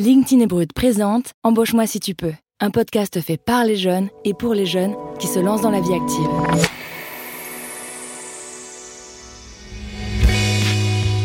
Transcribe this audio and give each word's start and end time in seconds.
LinkedIn 0.00 0.46
Brut 0.46 0.72
présente 0.72 1.32
Embauche-moi 1.42 1.84
si 1.88 1.98
tu 1.98 2.14
peux, 2.14 2.32
un 2.60 2.70
podcast 2.70 3.20
fait 3.20 3.36
par 3.36 3.64
les 3.64 3.74
jeunes 3.74 4.10
et 4.24 4.32
pour 4.32 4.54
les 4.54 4.64
jeunes 4.64 4.94
qui 5.18 5.26
se 5.26 5.40
lancent 5.40 5.62
dans 5.62 5.72
la 5.72 5.80
vie 5.80 5.92
active. 5.92 6.28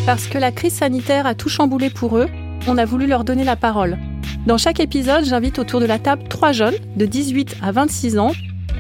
Parce 0.08 0.26
que 0.26 0.40
la 0.40 0.52
crise 0.52 0.74
sanitaire 0.74 1.28
a 1.28 1.36
tout 1.36 1.50
chamboulé 1.50 1.92
pour 1.92 2.18
eux, 2.18 2.28
on 2.68 2.80
a 2.80 2.86
voulu 2.86 3.06
leur 3.06 3.24
donner 3.24 3.44
la 3.44 3.56
parole. 3.56 4.00
Dans 4.48 4.58
chaque 4.58 4.80
épisode, 4.80 5.24
j'invite 5.24 5.60
autour 5.60 5.80
de 5.80 5.86
la 5.86 6.00
table 6.00 6.24
trois 6.28 6.52
jeunes 6.52 6.78
de 6.96 7.06
18 7.06 7.58
à 7.62 7.72
26 7.72 8.18
ans 8.18 8.32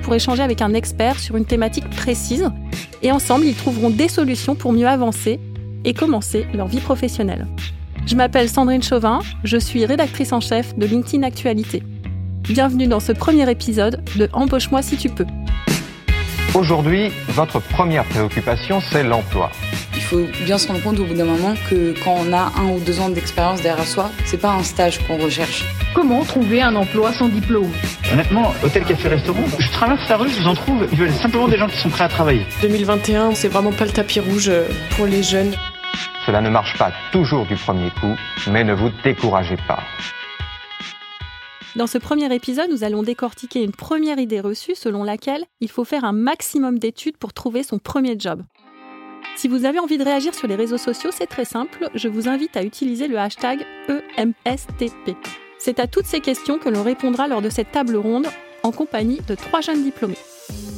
pour 0.01 0.15
échanger 0.15 0.41
avec 0.41 0.63
un 0.63 0.73
expert 0.73 1.19
sur 1.19 1.37
une 1.37 1.45
thématique 1.45 1.87
précise. 1.91 2.49
Et 3.03 3.11
ensemble, 3.11 3.45
ils 3.45 3.55
trouveront 3.55 3.91
des 3.91 4.07
solutions 4.07 4.55
pour 4.55 4.73
mieux 4.73 4.87
avancer 4.87 5.39
et 5.85 5.93
commencer 5.93 6.47
leur 6.51 6.65
vie 6.65 6.79
professionnelle. 6.79 7.45
Je 8.05 8.15
m'appelle 8.15 8.49
Sandrine 8.49 8.83
Chauvin, 8.83 9.21
je 9.45 9.57
suis 9.57 9.85
rédactrice 9.85 10.33
en 10.33 10.41
chef 10.41 10.77
de 10.77 10.85
LinkedIn 10.85 11.23
Actualité. 11.23 11.83
Bienvenue 12.41 12.85
dans 12.85 12.99
ce 12.99 13.13
premier 13.13 13.49
épisode 13.49 14.03
de 14.17 14.27
Embauche-moi 14.33 14.81
si 14.81 14.97
tu 14.97 15.09
peux. 15.09 15.25
Aujourd'hui, 16.53 17.11
votre 17.29 17.61
première 17.61 18.03
préoccupation, 18.03 18.81
c'est 18.81 19.03
l'emploi. 19.03 19.51
Il 19.95 20.01
faut 20.01 20.27
bien 20.43 20.57
se 20.57 20.67
rendre 20.67 20.83
compte 20.83 20.99
au 20.99 21.05
bout 21.05 21.13
d'un 21.13 21.23
moment 21.25 21.53
que 21.69 21.95
quand 22.03 22.15
on 22.27 22.33
a 22.33 22.51
un 22.59 22.71
ou 22.75 22.79
deux 22.81 22.99
ans 22.99 23.07
d'expérience 23.07 23.61
derrière 23.61 23.87
soi, 23.87 24.11
c'est 24.25 24.39
pas 24.39 24.51
un 24.51 24.63
stage 24.63 24.99
qu'on 25.07 25.17
recherche. 25.17 25.63
Comment 25.95 26.25
trouver 26.25 26.61
un 26.61 26.75
emploi 26.75 27.13
sans 27.13 27.29
diplôme? 27.29 27.71
Honnêtement, 28.11 28.51
hôtel, 28.65 28.83
café, 28.83 29.07
restaurant, 29.07 29.45
je 29.57 29.71
traverse 29.71 30.07
la 30.09 30.17
rue, 30.17 30.29
je 30.29 30.41
vous 30.41 30.47
en 30.47 30.55
trouve, 30.55 30.85
ils 30.91 30.97
veulent 30.97 31.13
simplement 31.13 31.47
des 31.47 31.57
gens 31.57 31.67
qui 31.67 31.77
sont 31.77 31.89
prêts 31.89 32.03
à 32.03 32.09
travailler. 32.09 32.45
2021, 32.61 33.33
c'est 33.33 33.47
vraiment 33.47 33.71
pas 33.71 33.85
le 33.85 33.91
tapis 33.91 34.19
rouge 34.19 34.51
pour 34.97 35.05
les 35.05 35.23
jeunes. 35.23 35.53
Cela 36.25 36.41
ne 36.41 36.49
marche 36.49 36.77
pas 36.77 36.91
toujours 37.11 37.45
du 37.45 37.55
premier 37.55 37.89
coup, 37.91 38.15
mais 38.49 38.63
ne 38.63 38.73
vous 38.73 38.89
découragez 39.03 39.57
pas. 39.67 39.83
Dans 41.75 41.87
ce 41.87 41.97
premier 41.97 42.33
épisode, 42.33 42.69
nous 42.69 42.83
allons 42.83 43.01
décortiquer 43.01 43.63
une 43.63 43.71
première 43.71 44.19
idée 44.19 44.39
reçue 44.39 44.75
selon 44.75 45.03
laquelle 45.03 45.43
il 45.59 45.69
faut 45.69 45.83
faire 45.83 46.05
un 46.05 46.13
maximum 46.13 46.77
d'études 46.77 47.17
pour 47.17 47.33
trouver 47.33 47.63
son 47.63 47.79
premier 47.79 48.15
job. 48.17 48.43
Si 49.35 49.47
vous 49.47 49.65
avez 49.65 49.79
envie 49.79 49.97
de 49.97 50.03
réagir 50.03 50.35
sur 50.35 50.47
les 50.47 50.55
réseaux 50.55 50.77
sociaux, 50.77 51.09
c'est 51.11 51.25
très 51.25 51.45
simple, 51.45 51.89
je 51.95 52.07
vous 52.07 52.29
invite 52.29 52.55
à 52.55 52.63
utiliser 52.63 53.07
le 53.07 53.17
hashtag 53.17 53.65
EMSTP. 53.89 55.17
C'est 55.57 55.79
à 55.79 55.87
toutes 55.87 56.05
ces 56.05 56.19
questions 56.19 56.59
que 56.59 56.69
l'on 56.69 56.83
répondra 56.83 57.27
lors 57.27 57.41
de 57.41 57.49
cette 57.49 57.71
table 57.71 57.95
ronde 57.95 58.27
en 58.61 58.71
compagnie 58.71 59.21
de 59.27 59.33
trois 59.33 59.61
jeunes 59.61 59.83
diplômés. 59.83 60.17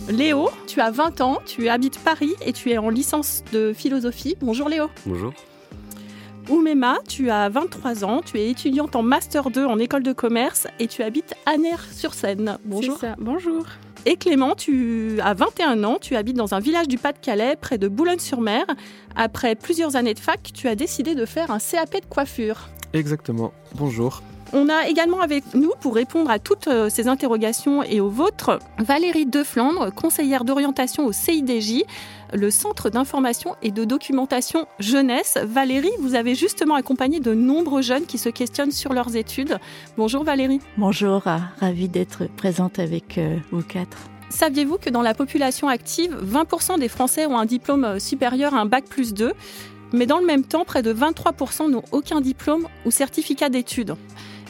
Léo, 0.09 0.49
tu 0.67 0.81
as 0.81 0.91
20 0.91 1.21
ans, 1.21 1.39
tu 1.45 1.67
habites 1.67 1.99
Paris 1.99 2.33
et 2.45 2.53
tu 2.53 2.69
es 2.69 2.77
en 2.77 2.89
licence 2.89 3.43
de 3.51 3.73
philosophie. 3.73 4.35
Bonjour 4.39 4.69
Léo. 4.69 4.87
Bonjour. 5.05 5.33
Oumema, 6.47 6.99
tu 7.07 7.31
as 7.31 7.49
23 7.49 8.05
ans, 8.05 8.21
tu 8.23 8.37
es 8.37 8.51
étudiante 8.51 8.95
en 8.95 9.01
Master 9.01 9.49
2 9.49 9.65
en 9.65 9.79
école 9.79 10.03
de 10.03 10.13
commerce 10.13 10.67
et 10.79 10.87
tu 10.87 11.01
habites 11.01 11.33
Aner-sur-Seine. 11.47 12.59
Bonjour. 12.65 12.99
Ça. 12.99 13.15
Bonjour. 13.17 13.65
Et 14.05 14.15
Clément, 14.15 14.53
tu 14.53 15.19
as 15.21 15.33
21 15.33 15.83
ans, 15.83 15.97
tu 15.99 16.15
habites 16.15 16.37
dans 16.37 16.53
un 16.53 16.59
village 16.59 16.87
du 16.87 16.99
Pas-de-Calais, 16.99 17.55
près 17.59 17.79
de 17.79 17.87
Boulogne-sur-Mer. 17.87 18.63
Après 19.15 19.55
plusieurs 19.55 19.95
années 19.95 20.13
de 20.13 20.19
fac, 20.19 20.51
tu 20.53 20.67
as 20.67 20.75
décidé 20.75 21.15
de 21.15 21.25
faire 21.25 21.49
un 21.49 21.57
CAP 21.57 22.01
de 22.01 22.05
coiffure. 22.05 22.69
Exactement. 22.93 23.51
Bonjour. 23.73 24.21
On 24.53 24.69
a 24.69 24.87
également 24.87 25.21
avec 25.21 25.53
nous, 25.53 25.71
pour 25.81 25.95
répondre 25.95 26.29
à 26.29 26.39
toutes 26.39 26.67
euh, 26.67 26.89
ces 26.89 27.07
interrogations 27.07 27.83
et 27.83 27.99
aux 27.99 28.09
vôtres, 28.09 28.59
Valérie 28.77 29.25
Deflandre, 29.25 29.93
conseillère 29.93 30.45
d'orientation 30.45 31.05
au 31.05 31.11
CIDJ, 31.11 31.83
le 32.33 32.51
Centre 32.51 32.89
d'information 32.89 33.55
et 33.61 33.71
de 33.71 33.83
documentation 33.85 34.67
jeunesse. 34.79 35.37
Valérie, 35.43 35.91
vous 35.99 36.15
avez 36.15 36.35
justement 36.35 36.75
accompagné 36.75 37.19
de 37.19 37.33
nombreux 37.33 37.81
jeunes 37.81 38.05
qui 38.05 38.17
se 38.17 38.29
questionnent 38.29 38.71
sur 38.71 38.93
leurs 38.93 39.15
études. 39.15 39.57
Bonjour 39.97 40.23
Valérie. 40.23 40.59
Bonjour, 40.77 41.23
ravie 41.59 41.89
d'être 41.89 42.25
présente 42.35 42.79
avec 42.79 43.17
euh, 43.17 43.37
vous 43.51 43.63
quatre. 43.63 43.97
Saviez-vous 44.29 44.77
que 44.77 44.89
dans 44.89 45.01
la 45.01 45.13
population 45.13 45.67
active, 45.67 46.17
20% 46.23 46.79
des 46.79 46.89
Français 46.89 47.25
ont 47.25 47.37
un 47.37 47.45
diplôme 47.45 47.85
euh, 47.85 47.99
supérieur 47.99 48.53
à 48.53 48.59
un 48.59 48.65
bac 48.65 48.85
plus 48.85 49.13
2 49.13 49.33
mais 49.93 50.05
dans 50.05 50.19
le 50.19 50.25
même 50.25 50.43
temps, 50.43 50.65
près 50.65 50.81
de 50.81 50.93
23% 50.93 51.69
n'ont 51.69 51.83
aucun 51.91 52.19
diplôme 52.19 52.67
ou 52.85 52.91
certificat 52.91 53.49
d'études. 53.49 53.95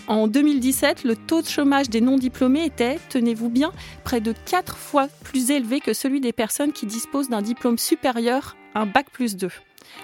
En 0.07 0.27
2017, 0.27 1.03
le 1.03 1.15
taux 1.15 1.41
de 1.41 1.47
chômage 1.47 1.89
des 1.89 1.99
non-diplômés 1.99 2.65
était, 2.65 2.99
tenez-vous 3.09 3.49
bien, 3.49 3.71
près 4.03 4.21
de 4.21 4.35
4 4.45 4.77
fois 4.77 5.07
plus 5.23 5.49
élevé 5.49 5.79
que 5.79 5.93
celui 5.93 6.21
des 6.21 6.31
personnes 6.31 6.73
qui 6.73 6.85
disposent 6.85 7.29
d'un 7.29 7.41
diplôme 7.41 7.79
supérieur, 7.79 8.55
un 8.75 8.85
bac 8.85 9.09
plus 9.11 9.35
2. 9.35 9.49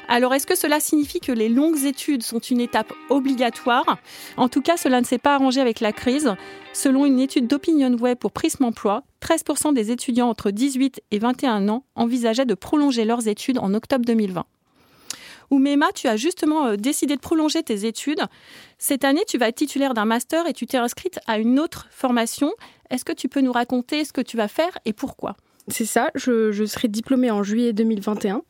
Alors 0.08 0.34
est-ce 0.34 0.48
que 0.48 0.58
cela 0.58 0.80
signifie 0.80 1.20
que 1.20 1.32
les 1.32 1.50
longues 1.50 1.86
études 1.86 2.24
sont 2.24 2.40
une 2.40 2.62
étape 2.62 2.94
obligatoire? 3.10 4.00
En 4.38 4.50
tout 4.50 4.62
cas, 4.62 4.76
cela 4.78 5.02
ne 5.02 5.06
s'est 5.06 5.20
pas 5.20 5.36
arrangé 5.36 5.62
avec 5.62 5.82
la 5.82 5.92
crise. 5.92 6.34
Selon 6.74 7.06
une 7.06 7.20
étude 7.20 7.48
d'Opinion 7.48 7.94
Web 7.94 8.18
pour 8.18 8.32
Prism 8.32 8.64
Emploi, 8.64 9.04
13% 9.22 9.74
des 9.74 9.92
étudiants 9.92 10.30
entre 10.30 10.50
18 10.50 11.02
et 11.12 11.20
21 11.20 11.70
ans 11.70 11.84
envisageaient 11.94 12.46
de 12.46 12.56
prolonger 12.56 13.06
leurs 13.06 13.28
études 13.28 13.60
en 13.60 13.74
octobre 13.76 14.06
2020. 14.06 14.46
Oumema, 15.52 15.92
tu 15.94 16.08
as 16.08 16.16
justement 16.16 16.68
euh, 16.68 16.76
décidé 16.78 17.16
de 17.16 17.22
prolonger 17.22 17.62
tes 17.62 17.86
études. 17.86 18.22
Cette 18.78 19.04
année, 19.04 19.24
tu 19.28 19.38
vas 19.38 19.50
être 19.50 19.58
titulaire 19.58 19.94
d'un 19.94 20.06
master 20.06 20.48
et 20.48 20.54
tu 20.54 20.66
t'es 20.66 20.78
inscrite 20.78 21.20
à 21.28 21.38
une 21.38 21.60
autre 21.60 21.88
formation. 21.92 22.52
Est-ce 22.90 23.06
que 23.06 23.14
tu 23.14 23.28
peux 23.28 23.42
nous 23.42 23.52
raconter 23.52 24.06
ce 24.06 24.14
que 24.14 24.22
tu 24.22 24.38
vas 24.38 24.48
faire 24.48 24.78
et 24.86 24.94
pourquoi? 24.94 25.36
C'est 25.68 25.86
ça, 25.86 26.10
je, 26.16 26.66
serai 26.66 26.88
diplômée 26.88 27.30
en 27.30 27.44
juillet 27.44 27.72
2021 27.72 28.42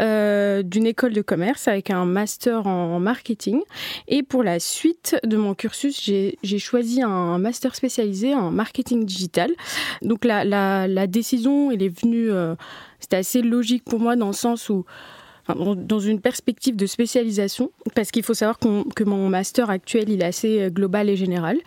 euh, 0.00 0.62
d'une 0.62 0.86
école 0.86 1.12
de 1.12 1.20
commerce 1.20 1.66
avec 1.66 1.90
un 1.90 2.04
master 2.04 2.66
en 2.66 3.00
marketing. 3.00 3.60
Et 4.06 4.22
pour 4.22 4.44
la 4.44 4.60
suite 4.60 5.16
de 5.24 5.36
mon 5.36 5.54
cursus, 5.54 6.00
j'ai 6.00 6.58
choisi 6.58 7.02
un 7.02 7.38
master 7.38 7.74
spécialisé 7.74 8.34
en 8.34 8.50
marketing 8.50 9.04
digital. 9.04 9.50
Donc 10.02 10.24
la, 10.24 11.06
décision, 11.08 11.70
elle 11.72 11.82
est 11.82 12.00
venue, 12.00 12.30
euh, 12.30 12.54
c'était 13.00 13.16
assez 13.16 13.42
logique 13.42 13.84
pour 13.84 13.98
moi 13.98 14.14
dans 14.14 14.28
le 14.28 14.32
sens 14.32 14.68
où 14.68 14.84
dans 15.54 16.00
une 16.00 16.20
perspective 16.20 16.76
de 16.76 16.86
spécialisation, 16.86 17.70
parce 17.94 18.10
qu'il 18.10 18.22
faut 18.22 18.34
savoir 18.34 18.58
que 18.58 19.04
mon 19.04 19.28
master 19.28 19.70
actuel, 19.70 20.08
il 20.08 20.22
est 20.22 20.26
assez 20.26 20.60
euh, 20.60 20.70
global 20.70 21.08
et 21.08 21.16
général. 21.16 21.58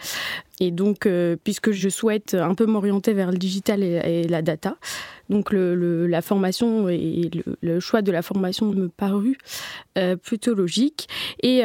Et 0.59 0.71
donc, 0.71 1.05
euh, 1.05 1.35
puisque 1.44 1.71
je 1.71 1.89
souhaite 1.89 2.35
un 2.35 2.55
peu 2.55 2.66
m'orienter 2.66 3.13
vers 3.13 3.31
le 3.31 3.38
digital 3.38 3.83
et, 3.83 4.23
la 4.27 4.41
data, 4.41 4.77
donc 5.29 5.51
le, 5.51 6.07
la 6.07 6.21
formation 6.21 6.89
et 6.89 7.29
le, 7.61 7.79
choix 7.79 8.01
de 8.01 8.11
la 8.11 8.21
formation 8.21 8.67
me 8.67 8.88
parut 8.88 9.38
euh, 9.97 10.15
plutôt 10.15 10.53
logique. 10.53 11.07
Et, 11.41 11.63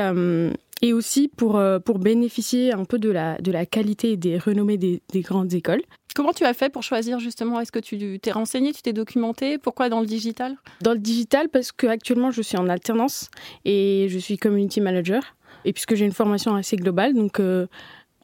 et 0.83 0.93
aussi 0.93 1.29
pour, 1.29 1.61
pour 1.85 1.99
bénéficier 1.99 2.73
un 2.73 2.85
peu 2.85 2.99
de 2.99 3.11
la, 3.11 3.39
de 3.39 3.53
la 3.53 3.67
qualité 3.67 4.13
et 4.13 4.17
des 4.17 4.39
renommées 4.39 4.79
des, 4.79 5.03
des 5.13 5.21
grandes 5.21 5.53
écoles. 5.55 5.83
Comment 6.15 6.33
tu 6.33 6.45
as 6.45 6.55
fait 6.55 6.71
pour 6.71 6.83
choisir 6.83 7.21
justement? 7.21 7.61
Est-ce 7.61 7.71
que 7.71 7.79
tu 7.79 8.19
t'es 8.19 8.33
renseigné, 8.33 8.73
tu 8.73 8.83
t'es 8.83 8.93
documenté? 8.93 9.59
Pourquoi 9.59 9.89
dans 9.89 10.01
le 10.01 10.07
digital? 10.07 10.57
Dans 10.81 10.93
le 10.93 10.99
digital 10.99 11.49
parce 11.49 11.71
que 11.71 11.87
actuellement 11.87 12.31
je 12.31 12.43
suis 12.43 12.57
en 12.57 12.69
alternance 12.69 13.31
et 13.65 14.07
je 14.09 14.19
suis 14.19 14.37
community 14.37 14.81
manager. 14.81 15.23
Et 15.65 15.73
puisque 15.73 15.97
j'ai 15.97 16.05
une 16.05 16.13
formation 16.13 16.55
assez 16.55 16.77
globale, 16.77 17.15
donc 17.15 17.41
euh, 17.41 17.67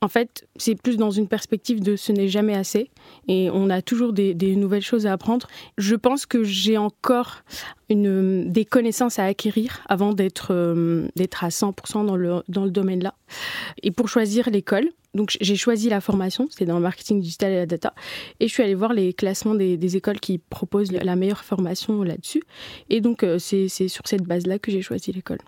en 0.05 0.09
fait, 0.09 0.47
c'est 0.57 0.75
plus 0.75 0.99
dans 0.99 1.11
une 1.11 1.29
perspective 1.29 1.83
de 1.83 1.97
ce 1.97 2.13
n'est 2.13 2.29
jamais 2.29 2.55
assez 2.55 2.91
et 3.27 3.49
on 3.51 3.71
a 3.71 3.81
toujours 3.81 4.13
des, 4.13 4.35
nouvelles 4.55 4.83
choses 4.83 5.07
à 5.07 5.15
apprendre. 5.15 5.47
Je 5.79 5.95
pense 5.95 6.27
que 6.27 6.45
j'ai 6.45 6.77
encore 6.77 7.39
des 7.89 8.67
connaissances 8.69 9.19
à 9.19 9.25
acquérir 9.25 9.81
avant 9.89 10.13
d'être 10.13 10.49
euh, 10.51 11.09
à 11.41 11.49
100% 11.49 12.05
dans 12.05 12.17
le, 12.17 12.43
dans 12.49 12.65
le 12.67 12.71
domaine-là. 12.71 13.15
Et 13.83 13.93
pour 13.93 14.11
choisir 14.11 14.51
l'école, 14.51 14.91
donc 15.15 15.39
j'ai 15.41 15.57
choisi 15.57 15.89
la 15.89 16.03
formation, 16.03 16.49
c'était 16.51 16.67
dans 16.67 16.77
le 16.77 16.83
marketing 16.83 17.23
digital 17.23 17.53
et 17.53 17.57
la 17.57 17.67
data, 17.67 17.95
et 18.41 18.49
je 18.49 18.53
suis 18.53 18.63
allée 18.63 18.75
voir 18.75 18.93
les 18.93 19.15
classements 19.15 19.55
des, 19.55 19.97
écoles 19.97 20.21
qui 20.21 20.37
proposent 20.37 20.93
la 20.93 21.17
meilleure 21.17 21.45
formation 21.45 22.03
là-dessus. 22.03 22.43
Et 22.91 23.01
donc 23.01 23.23
euh, 23.23 23.39
c'est 23.39 23.69
sur 23.69 24.07
cette 24.07 24.25
base-là 24.25 24.59
que 24.59 24.71
j'ai 24.71 24.83
choisi 24.83 25.13
l'école. 25.13 25.39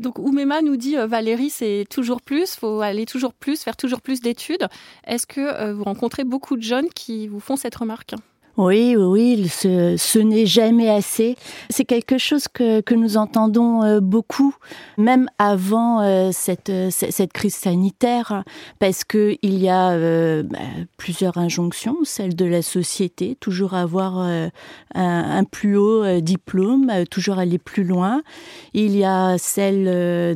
Donc 0.00 0.18
Oumema 0.18 0.62
nous 0.62 0.78
dit 0.78 0.96
euh, 0.96 1.06
Valérie, 1.06 1.50
c'est 1.50 1.84
toujours 1.90 2.22
plus, 2.22 2.56
faut 2.56 2.80
aller 2.80 3.04
toujours 3.04 3.34
plus, 3.34 3.62
faire 3.62 3.76
toujours 3.76 4.00
plus 4.00 4.22
d'études. 4.22 4.66
Est-ce 5.06 5.26
que 5.26 5.40
euh, 5.40 5.74
vous 5.74 5.84
rencontrez 5.84 6.24
beaucoup 6.24 6.56
de 6.56 6.62
jeunes 6.62 6.88
qui 6.88 7.28
vous 7.28 7.38
font 7.38 7.56
cette 7.56 7.74
remarque? 7.74 8.14
Oui, 8.56 8.96
oui, 8.96 9.48
ce, 9.48 9.94
ce 9.96 10.18
n'est 10.18 10.44
jamais 10.44 10.90
assez. 10.90 11.36
C'est 11.70 11.84
quelque 11.84 12.18
chose 12.18 12.48
que, 12.48 12.80
que, 12.80 12.94
nous 12.94 13.16
entendons 13.16 13.82
euh, 13.82 14.00
beaucoup, 14.00 14.54
même 14.98 15.28
avant 15.38 16.02
euh, 16.02 16.30
cette, 16.32 16.68
euh, 16.68 16.90
cette 16.90 17.32
crise 17.32 17.54
sanitaire, 17.54 18.42
parce 18.78 19.04
que 19.04 19.36
il 19.42 19.58
y 19.58 19.68
a 19.68 19.96
bah, 20.42 20.58
plusieurs 20.96 21.38
injonctions, 21.38 21.96
celle 22.04 22.34
de 22.34 22.44
la 22.44 22.62
société, 22.62 23.36
toujours 23.38 23.74
avoir 23.74 24.18
un, 24.94 25.44
plus 25.44 25.76
haut 25.76 26.20
diplôme, 26.20 26.90
toujours 27.10 27.38
aller 27.38 27.58
plus 27.58 27.84
loin. 27.84 28.22
Il 28.74 28.96
y 28.96 29.04
a 29.04 29.38
celle 29.38 29.84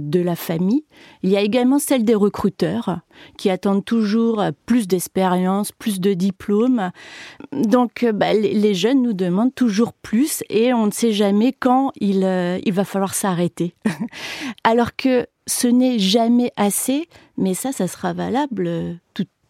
de 0.00 0.20
la 0.20 0.36
famille. 0.36 0.84
Il 1.22 1.30
y 1.30 1.36
a 1.36 1.40
également 1.40 1.78
celle 1.78 2.04
des 2.04 2.14
recruteurs 2.14 3.00
qui 3.38 3.50
attendent 3.50 3.84
toujours 3.84 4.42
plus 4.66 4.86
d'expérience, 4.88 5.72
plus 5.72 6.00
de 6.00 6.14
diplômes. 6.14 6.90
Donc, 7.52 8.06
bah, 8.14 8.32
les 8.32 8.74
jeunes 8.74 9.02
nous 9.02 9.12
demandent 9.12 9.54
toujours 9.54 9.92
plus 9.92 10.42
et 10.50 10.72
on 10.72 10.86
ne 10.86 10.92
sait 10.92 11.12
jamais 11.12 11.52
quand 11.52 11.92
il, 12.00 12.24
euh, 12.24 12.58
il 12.64 12.72
va 12.72 12.84
falloir 12.84 13.14
s'arrêter. 13.14 13.74
Alors 14.64 14.96
que 14.96 15.26
ce 15.46 15.66
n'est 15.66 15.98
jamais 15.98 16.52
assez, 16.56 17.08
mais 17.36 17.54
ça, 17.54 17.72
ça 17.72 17.88
sera 17.88 18.12
valable 18.12 18.98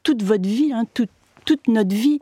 toute 0.02 0.22
votre 0.22 0.46
vie, 0.46 0.70
hein, 0.72 0.84
toute, 0.92 1.10
toute 1.44 1.68
notre 1.68 1.94
vie. 1.94 2.20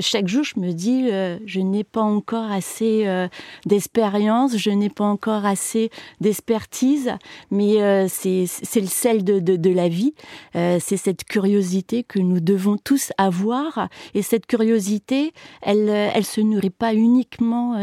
chaque 0.00 0.28
jour, 0.28 0.44
je 0.44 0.58
me 0.60 0.72
dis, 0.72 1.08
euh, 1.10 1.38
je 1.46 1.60
n'ai 1.60 1.84
pas 1.84 2.02
encore 2.02 2.50
assez 2.50 3.06
euh, 3.06 3.28
d'expérience, 3.64 4.56
je 4.56 4.70
n'ai 4.70 4.90
pas 4.90 5.04
encore 5.04 5.44
assez 5.46 5.90
d'expertise, 6.20 7.12
mais 7.50 7.82
euh, 7.82 8.06
c'est 8.08 8.46
le 8.80 8.86
sel 8.86 9.24
de, 9.24 9.38
de, 9.38 9.56
de 9.56 9.70
la 9.70 9.88
vie. 9.88 10.14
c'est 10.54 10.96
cette 10.96 11.24
curiosité 11.24 12.02
que 12.02 12.18
nous 12.18 12.40
devons 12.40 12.76
tous 12.76 13.12
avoir. 13.18 13.88
Et 14.14 14.22
cette 14.22 14.46
curiosité, 14.46 15.32
elle, 15.62 15.88
elle 15.88 16.24
se 16.24 16.40
nourrit 16.40 16.70
pas 16.70 16.94
uniquement 16.94 17.76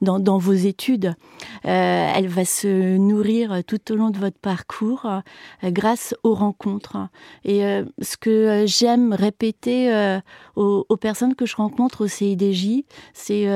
dans, 0.00 0.38
vos 0.38 0.52
études. 0.52 1.14
Euh, 1.64 2.12
elle 2.14 2.28
va 2.28 2.44
se 2.44 2.96
nourrir 2.96 3.62
tout 3.66 3.92
au 3.92 3.96
long 3.96 4.10
de 4.10 4.18
votre 4.18 4.38
parcours 4.38 5.06
euh, 5.06 5.70
grâce 5.70 6.14
aux 6.22 6.34
rencontres. 6.34 6.96
Et 7.44 7.64
euh, 7.64 7.84
ce 8.00 8.16
que 8.16 8.64
j'aime 8.66 9.12
répéter 9.12 10.18
aux, 10.56 10.86
aux, 10.88 10.96
personnes 10.96 11.34
que 11.34 11.46
je 11.46 11.56
rencontre 11.56 12.04
au 12.04 12.08
CIDJ, 12.08 12.84
c'est 13.14 13.46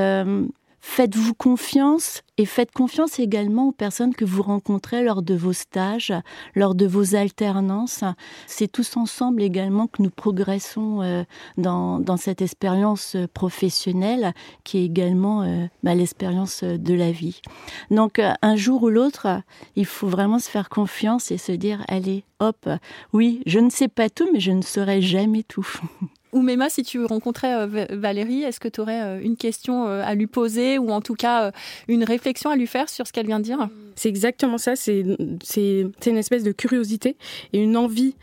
Faites-vous 0.81 1.35
confiance 1.35 2.23
et 2.39 2.47
faites 2.47 2.73
confiance 2.73 3.19
également 3.19 3.69
aux 3.69 3.73
personnes 3.73 4.15
que 4.15 4.25
vous 4.25 4.43
rencontrez 4.43 5.05
lors 5.05 5.23
de 5.23 5.35
vos 5.35 5.53
stages, 5.53 6.13
lors 6.55 6.75
de 6.75 6.87
vos 6.87 7.15
alternances. 7.15 8.03
C'est 8.47 8.71
tous 8.71 8.97
ensemble 8.97 9.43
également 9.43 9.87
que 9.87 10.03
nous 10.03 10.11
progressons 10.11 11.03
euh, 11.03 11.23
dans, 11.59 12.17
cette 12.17 12.41
expérience 12.41 13.17
professionnelle 13.35 14.33
qui 14.65 14.79
est 14.79 14.85
également 14.85 15.43
euh, 15.43 15.67
bah, 15.83 15.95
l'expérience 15.95 16.65
de 16.65 16.95
la 16.95 17.13
vie. 17.13 17.41
Donc 17.91 18.19
euh, 18.19 18.33
un 18.41 18.57
jour 18.57 18.85
ou 18.85 18.89
l'autre, 18.89 19.43
il 19.77 19.87
faut 19.87 20.09
vraiment 20.09 20.39
se 20.39 20.49
faire 20.49 20.71
confiance 20.71 21.31
et 21.31 21.39
se 21.39 21.53
dire, 21.53 21.85
allez, 21.89 22.25
hop, 22.39 22.69
oui, 23.13 23.43
je 23.45 23.59
ne 23.59 23.69
sais 23.69 23.89
pas 23.89 24.09
tout, 24.09 24.29
mais 24.33 24.41
je 24.41 24.53
ne 24.53 24.63
saurai 24.63 25.03
jamais 25.03 25.43
tout. 25.43 25.69
Ou 26.33 26.43
Mema, 26.43 26.69
si 26.71 26.83
tu 26.83 27.05
rencontrais 27.05 27.55
euh, 27.55 27.87
Valérie, 27.91 28.43
est-ce 28.43 28.61
que 28.61 28.69
tu 28.69 28.81
aurais 28.81 29.03
euh, 29.03 29.21
une 29.21 29.37
question 29.37 29.89
euh, 29.89 30.03
à 30.05 30.15
lui 30.15 30.29
poser 30.29 30.79
ou 30.79 30.91
en 30.91 31.01
tout 31.01 31.15
cas 31.15 31.51
une 31.89 32.05
réflexion 32.05 32.51
à 32.51 32.57
lui 32.57 32.67
faire 32.67 32.89
sur 32.89 33.07
ce 33.07 33.13
qu'elle 33.13 33.27
vient 33.27 33.41
de 33.41 33.45
dire? 33.45 33.69
C'est 33.97 34.09
exactement 34.09 34.59
ça, 34.59 34.77
c'est 34.77 35.01
une 35.01 36.17
espèce 36.17 36.45
de 36.45 36.53
curiosité 36.53 37.17
et 37.53 37.61
une 37.61 37.77
envie, 37.77 38.15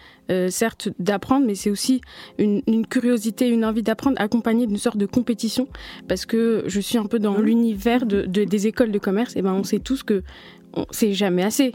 certes, 0.50 0.90
d'apprendre, 0.98 1.46
mais 1.46 1.54
c'est 1.54 1.70
aussi 1.70 2.02
une, 2.40 2.88
curiosité, 2.88 3.48
une 3.48 3.64
envie 3.64 3.84
d'apprendre 3.84 4.20
accompagnée 4.20 4.66
d'une 4.66 4.78
sorte 4.78 4.98
de 4.98 5.06
compétition, 5.06 5.68
parce 6.08 6.26
que 6.26 6.64
je 6.66 6.80
suis 6.80 6.98
un 6.98 7.06
peu 7.06 7.20
dans 7.20 7.38
mmh. 7.38 7.42
l'univers 7.44 8.06
de, 8.08 8.24
des 8.26 8.68
écoles 8.68 8.92
de 8.92 8.98
commerce, 8.98 9.36
et 9.36 9.44
ben 9.44 9.54
on 9.54 9.64
sait 9.64 9.80
tous 9.80 10.02
que 10.02 10.24
c'est 10.92 11.14
jamais 11.14 11.44
assez 11.44 11.74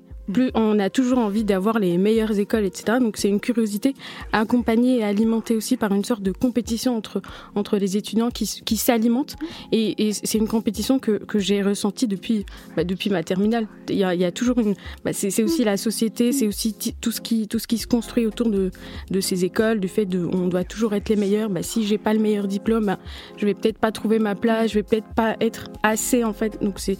on 0.54 0.78
a 0.78 0.90
toujours 0.90 1.18
envie 1.18 1.44
d'avoir 1.44 1.78
les 1.78 1.98
meilleures 1.98 2.38
écoles, 2.38 2.64
etc. 2.64 2.98
Donc 3.00 3.16
c'est 3.16 3.28
une 3.28 3.40
curiosité 3.40 3.94
accompagnée 4.32 4.98
et 4.98 5.04
alimentée 5.04 5.56
aussi 5.56 5.76
par 5.76 5.92
une 5.92 6.04
sorte 6.04 6.22
de 6.22 6.32
compétition 6.32 6.96
entre 6.96 7.22
entre 7.54 7.76
les 7.76 7.96
étudiants 7.96 8.30
qui, 8.30 8.62
qui 8.64 8.76
s'alimentent. 8.76 9.36
Et, 9.72 10.12
c'est 10.12 10.38
une 10.38 10.48
compétition 10.48 10.98
que, 10.98 11.12
que 11.12 11.38
j'ai 11.38 11.62
ressentie 11.62 12.06
depuis 12.06 12.44
bah, 12.76 12.84
depuis 12.84 13.10
ma 13.10 13.22
terminale. 13.22 13.66
Il 13.88 13.96
y 13.96 14.04
a 14.24 14.32
toujours 14.32 14.58
une. 14.58 14.74
Bah, 15.04 15.12
c'est 15.12 15.42
aussi 15.42 15.64
la 15.64 15.76
société, 15.76 16.32
c'est 16.32 16.46
aussi 16.46 16.74
tout 17.00 17.10
ce 17.10 17.20
qui 17.20 17.48
tout 17.48 17.58
ce 17.58 17.66
qui 17.66 17.78
se 17.78 17.86
construit 17.86 18.26
autour 18.26 18.50
de 18.50 18.70
de 19.10 19.20
ces 19.20 19.44
écoles, 19.44 19.80
du 19.80 19.88
fait 19.88 20.06
de 20.06 20.24
on 20.24 20.48
doit 20.48 20.64
toujours 20.64 20.94
être 20.94 21.08
les 21.08 21.16
meilleurs. 21.16 21.48
Bah, 21.48 21.62
si 21.62 21.86
j'ai 21.86 21.98
pas 21.98 22.14
le 22.14 22.20
meilleur 22.20 22.48
diplôme, 22.48 22.86
bah, 22.86 22.98
je 23.36 23.46
vais 23.46 23.54
peut-être 23.54 23.78
pas 23.78 23.92
trouver 23.92 24.18
ma 24.18 24.34
place, 24.34 24.70
je 24.70 24.74
vais 24.74 24.82
peut-être 24.82 25.12
pas 25.14 25.36
être 25.40 25.68
assez 25.82 26.24
en 26.24 26.32
fait. 26.32 26.62
Donc 26.62 26.78
c'est 26.78 26.98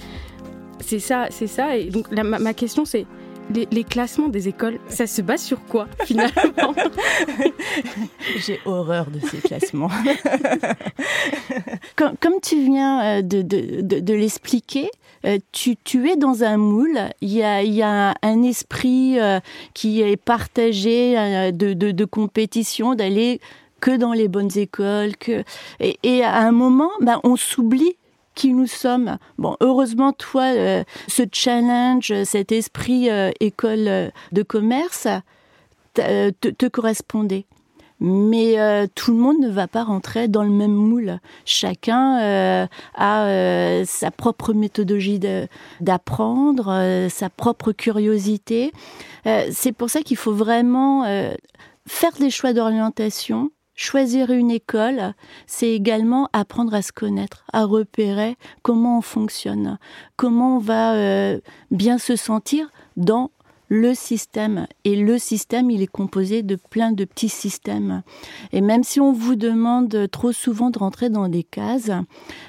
c'est 0.80 0.98
ça, 0.98 1.26
c'est 1.30 1.46
ça. 1.46 1.76
Et 1.76 1.90
donc 1.90 2.10
ma, 2.10 2.54
question 2.54 2.84
c'est 2.84 3.06
les, 3.52 3.84
classements 3.84 4.28
des 4.28 4.48
écoles, 4.48 4.78
ça 4.88 5.06
se 5.06 5.22
base 5.22 5.42
sur 5.42 5.64
quoi 5.66 5.86
finalement 6.04 6.74
J'ai 8.38 8.60
horreur 8.64 9.06
de 9.10 9.20
ces 9.20 9.38
classements. 9.38 9.90
comme, 11.96 12.40
tu 12.42 12.64
viens 12.64 13.18
euh, 13.18 13.22
de, 13.22 13.42
de, 13.42 14.14
l'expliquer, 14.14 14.90
euh, 15.26 15.38
tu, 15.52 15.76
tu, 15.76 16.08
es 16.08 16.16
dans 16.16 16.44
un 16.44 16.56
moule, 16.56 16.98
il 17.20 17.32
y 17.32 17.42
a, 17.42 17.62
y 17.62 17.82
a 17.82 18.14
un 18.22 18.42
esprit 18.42 19.18
euh, 19.18 19.40
qui 19.74 20.00
est 20.02 20.16
partagé 20.16 21.14
de, 21.52 21.72
de 21.74 22.04
compétition, 22.04 22.94
d'aller 22.94 23.40
que 23.80 23.96
dans 23.96 24.12
les 24.12 24.28
bonnes 24.28 24.56
écoles, 24.56 25.16
que 25.16 25.42
et, 25.80 25.98
et 26.02 26.22
à 26.22 26.38
un 26.38 26.52
moment, 26.52 26.90
ben, 27.00 27.20
on 27.24 27.36
s'oublie 27.36 27.96
qui 28.34 28.52
nous 28.54 28.66
sommes. 28.66 29.18
Bon, 29.38 29.56
heureusement, 29.60 30.12
toi, 30.12 30.44
euh, 30.44 30.84
ce 31.08 31.22
challenge, 31.32 32.12
cet 32.24 32.52
esprit 32.52 33.10
euh, 33.10 33.30
école 33.40 33.88
euh, 33.88 34.10
de 34.32 34.42
commerce 34.42 35.06
te, 35.94 36.68
correspondait. 36.68 37.46
Mais 38.00 38.56
tout 38.96 39.12
le 39.12 39.16
monde 39.16 39.38
ne 39.38 39.48
va 39.48 39.68
pas 39.68 39.84
rentrer 39.84 40.26
dans 40.26 40.42
le 40.42 40.50
même 40.50 40.72
moule. 40.72 41.20
Chacun 41.44 42.66
a 42.96 43.84
sa 43.84 44.10
propre 44.10 44.54
méthodologie 44.54 45.20
d'apprendre, 45.80 47.06
sa 47.08 47.30
propre 47.30 47.70
curiosité. 47.70 48.72
C'est 49.24 49.70
pour 49.70 49.88
ça 49.88 50.00
qu'il 50.00 50.16
faut 50.16 50.32
vraiment 50.32 51.04
faire 51.86 52.12
des 52.18 52.30
choix 52.30 52.52
d'orientation 52.52 53.52
Choisir 53.74 54.30
une 54.30 54.50
école, 54.50 55.14
c'est 55.46 55.70
également 55.70 56.28
apprendre 56.32 56.74
à 56.74 56.82
se 56.82 56.92
connaître, 56.92 57.44
à 57.52 57.64
repérer 57.64 58.36
comment 58.62 58.98
on 58.98 59.02
fonctionne, 59.02 59.78
comment 60.16 60.56
on 60.56 60.60
va 60.60 60.94
euh, 60.94 61.40
bien 61.70 61.96
se 61.96 62.14
sentir 62.16 62.70
dans 62.96 63.30
le 63.72 63.94
système. 63.94 64.66
Et 64.84 64.96
le 64.96 65.16
système, 65.16 65.70
il 65.70 65.80
est 65.80 65.86
composé 65.86 66.42
de 66.42 66.56
plein 66.56 66.92
de 66.92 67.06
petits 67.06 67.30
systèmes. 67.30 68.02
Et 68.52 68.60
même 68.60 68.84
si 68.84 69.00
on 69.00 69.12
vous 69.12 69.34
demande 69.34 70.10
trop 70.10 70.32
souvent 70.32 70.68
de 70.68 70.78
rentrer 70.78 71.08
dans 71.08 71.26
des 71.26 71.42
cases, 71.42 71.90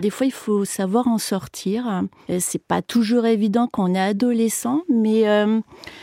des 0.02 0.10
fois, 0.10 0.26
il 0.26 0.34
faut 0.34 0.66
savoir 0.66 1.08
en 1.08 1.18
sortir. 1.18 2.04
C'est 2.40 2.62
pas 2.62 2.82
toujours 2.82 3.26
évident 3.26 3.70
quand 3.72 3.90
on 3.90 3.96
est 3.96 4.00
adolescent, 4.00 4.82
mais 4.90 5.30
euh, 5.30 5.62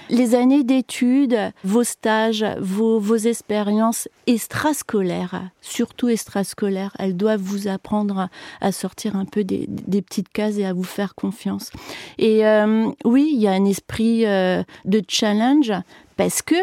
les 0.08 0.34
années 0.34 0.64
d'études, 0.64 1.38
vos 1.64 1.84
stages, 1.84 2.46
vos, 2.58 2.98
vos 2.98 3.16
expériences 3.16 4.08
extrascolaires, 4.26 5.50
surtout 5.60 6.08
extrascolaires, 6.08 6.96
elles 6.98 7.16
doivent 7.16 7.42
vous 7.42 7.68
apprendre 7.68 8.30
à 8.62 8.72
sortir 8.72 9.16
un 9.16 9.26
peu 9.26 9.44
des, 9.44 9.68
petites 10.00 10.30
cases 10.30 10.56
et 10.56 10.64
à 10.64 10.72
vous 10.72 10.82
faire 10.82 11.14
confiance. 11.14 11.70
Et 12.16 12.46
euh, 12.46 12.88
oui, 13.04 13.32
il 13.34 13.40
y 13.40 13.48
a 13.48 13.52
un 13.52 13.66
esprit 13.66 14.24
euh, 14.24 14.62
de 14.86 15.02
challenge 15.10 15.72
parce 16.16 16.42
que 16.42 16.56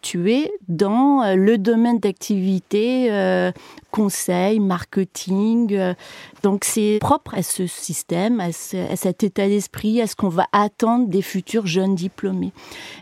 tu 0.00 0.32
es 0.32 0.50
dans 0.68 1.22
euh, 1.22 1.34
le 1.34 1.58
domaine 1.58 1.98
d'activité 1.98 3.10
euh, 3.10 3.50
conseil, 3.90 4.60
marketing. 4.60 5.74
Euh, 5.74 5.94
donc 6.42 6.64
c'est 6.64 6.98
propre 7.00 7.34
à 7.34 7.42
ce 7.42 7.66
système, 7.66 8.40
à, 8.40 8.52
cet 8.52 9.24
état 9.24 9.48
d'esprit, 9.48 10.00
à 10.00 10.06
ce 10.06 10.14
qu'on 10.14 10.28
va 10.28 10.46
attendre 10.52 11.08
des 11.08 11.22
futurs 11.22 11.66
jeunes 11.66 11.94
diplômés. 11.94 12.52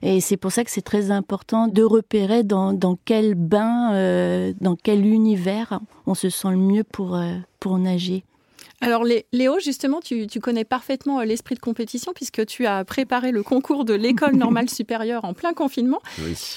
Et 0.02 0.20
c'est 0.20 0.36
pour 0.36 0.52
ça 0.52 0.64
que 0.64 0.70
c'est 0.70 0.82
très 0.82 1.10
important 1.10 1.68
de 1.68 1.82
repérer 1.82 2.44
dans, 2.44 2.72
dans 2.72 2.96
quel 3.04 3.34
bain, 3.34 3.90
dans 4.60 4.76
quel 4.76 5.04
univers 5.04 5.80
on 6.06 6.14
se 6.14 6.30
sent 6.30 6.50
le 6.50 6.56
mieux 6.56 6.84
pour, 6.84 7.20
pour 7.60 7.78
nager. 7.78 8.24
Alors 8.80 9.04
Léo, 9.04 9.58
justement, 9.58 10.00
tu, 10.00 10.26
connais 10.40 10.64
parfaitement 10.64 11.20
euh, 11.20 11.24
l'esprit 11.24 11.54
de 11.54 11.60
compétition 11.60 12.12
puisque 12.14 12.44
tu 12.46 12.66
as 12.66 12.84
préparé 12.84 13.32
le 13.32 13.42
concours 13.42 13.84
de 13.84 13.94
l'école 13.94 14.36
normale 14.36 14.68
supérieure 14.68 15.24
en 15.24 15.34
plein 15.34 15.54
confinement. 15.54 16.00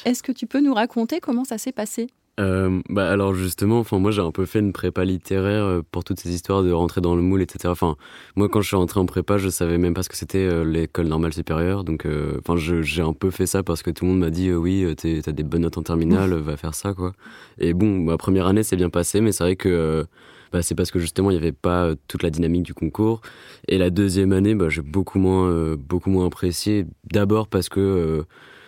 Est-ce 0.05 0.21
que 0.21 0.31
tu 0.31 0.45
peux 0.45 0.59
nous 0.59 0.73
raconter 0.73 1.19
comment 1.19 1.45
ça 1.45 1.57
s'est 1.57 1.71
passé? 1.71 2.07
Euh, 2.39 2.81
bah 2.87 3.09
alors 3.11 3.33
justement, 3.33 3.79
enfin 3.79 3.99
moi 3.99 4.11
j'ai 4.11 4.21
un 4.21 4.31
peu 4.31 4.45
fait 4.45 4.59
une 4.59 4.71
prépa 4.71 5.03
littéraire 5.03 5.65
euh, 5.65 5.81
pour 5.91 6.05
toutes 6.05 6.21
ces 6.21 6.33
histoires 6.33 6.63
de 6.63 6.71
rentrer 6.71 7.01
dans 7.01 7.13
le 7.13 7.21
moule, 7.21 7.41
etc. 7.41 7.67
Enfin 7.67 7.97
moi 8.37 8.47
quand 8.47 8.61
je 8.61 8.67
suis 8.67 8.77
rentré 8.77 8.97
en 8.97 9.05
prépa, 9.05 9.37
je 9.37 9.49
savais 9.49 9.77
même 9.77 9.93
pas 9.93 10.03
ce 10.03 10.09
que 10.09 10.15
c'était 10.15 10.63
l'école 10.63 11.07
normale 11.07 11.33
supérieure, 11.33 11.83
donc 11.83 12.07
enfin 12.39 12.55
j'ai 12.55 13.01
un 13.01 13.11
peu 13.11 13.29
fait 13.29 13.45
ça 13.45 13.61
parce 13.61 13.83
que 13.83 13.91
tout 13.91 14.05
le 14.05 14.11
monde 14.11 14.19
m'a 14.19 14.29
dit 14.29 14.53
oui 14.53 14.85
t'as 14.95 15.33
des 15.33 15.43
bonnes 15.43 15.63
notes 15.63 15.77
en 15.77 15.83
terminale, 15.83 16.33
va 16.35 16.55
faire 16.55 16.75
ça 16.75 16.93
quoi. 16.93 17.11
Et 17.57 17.73
bon, 17.73 17.97
ma 17.99 18.17
première 18.17 18.47
année 18.47 18.63
s'est 18.63 18.77
bien 18.77 18.89
passée, 18.89 19.19
mais 19.19 19.33
c'est 19.33 19.43
vrai 19.43 19.57
que 19.57 20.05
bah, 20.51 20.61
c'est 20.61 20.75
parce 20.75 20.91
que 20.91 20.99
justement 20.99 21.31
il 21.31 21.33
n'y 21.33 21.39
avait 21.39 21.51
pas 21.51 21.85
euh, 21.85 21.95
toute 22.07 22.23
la 22.23 22.29
dynamique 22.29 22.63
du 22.63 22.73
concours. 22.73 23.21
Et 23.67 23.77
la 23.77 23.89
deuxième 23.89 24.33
année, 24.33 24.55
bah, 24.55 24.69
j'ai 24.69 24.81
beaucoup 24.81 25.19
moins, 25.19 25.49
euh, 25.49 25.77
apprécié. 26.25 26.85
D'abord 27.11 27.47
parce 27.47 27.69
que 27.69 27.79
euh, 27.79 28.23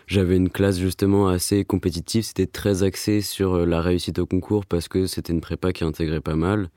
j'avais 0.07 0.38
une 0.38 0.50
classe 0.50 0.79
justement 0.79 1.27
assez 1.27 1.65
compétitive. 1.65 2.23
C'était 2.23 2.47
très 2.47 2.83
axé 2.83 3.21
sur 3.21 3.65
la 3.65 3.81
réussite 3.81 4.19
au 4.19 4.25
concours 4.25 4.65
parce 4.65 4.88
que 4.88 5.05
c'était 5.07 5.33
une 5.33 5.41
prépa 5.41 5.71
qui 5.73 5.83
intégrait 5.83 6.21
pas 6.21 6.35
mal. 6.35 6.69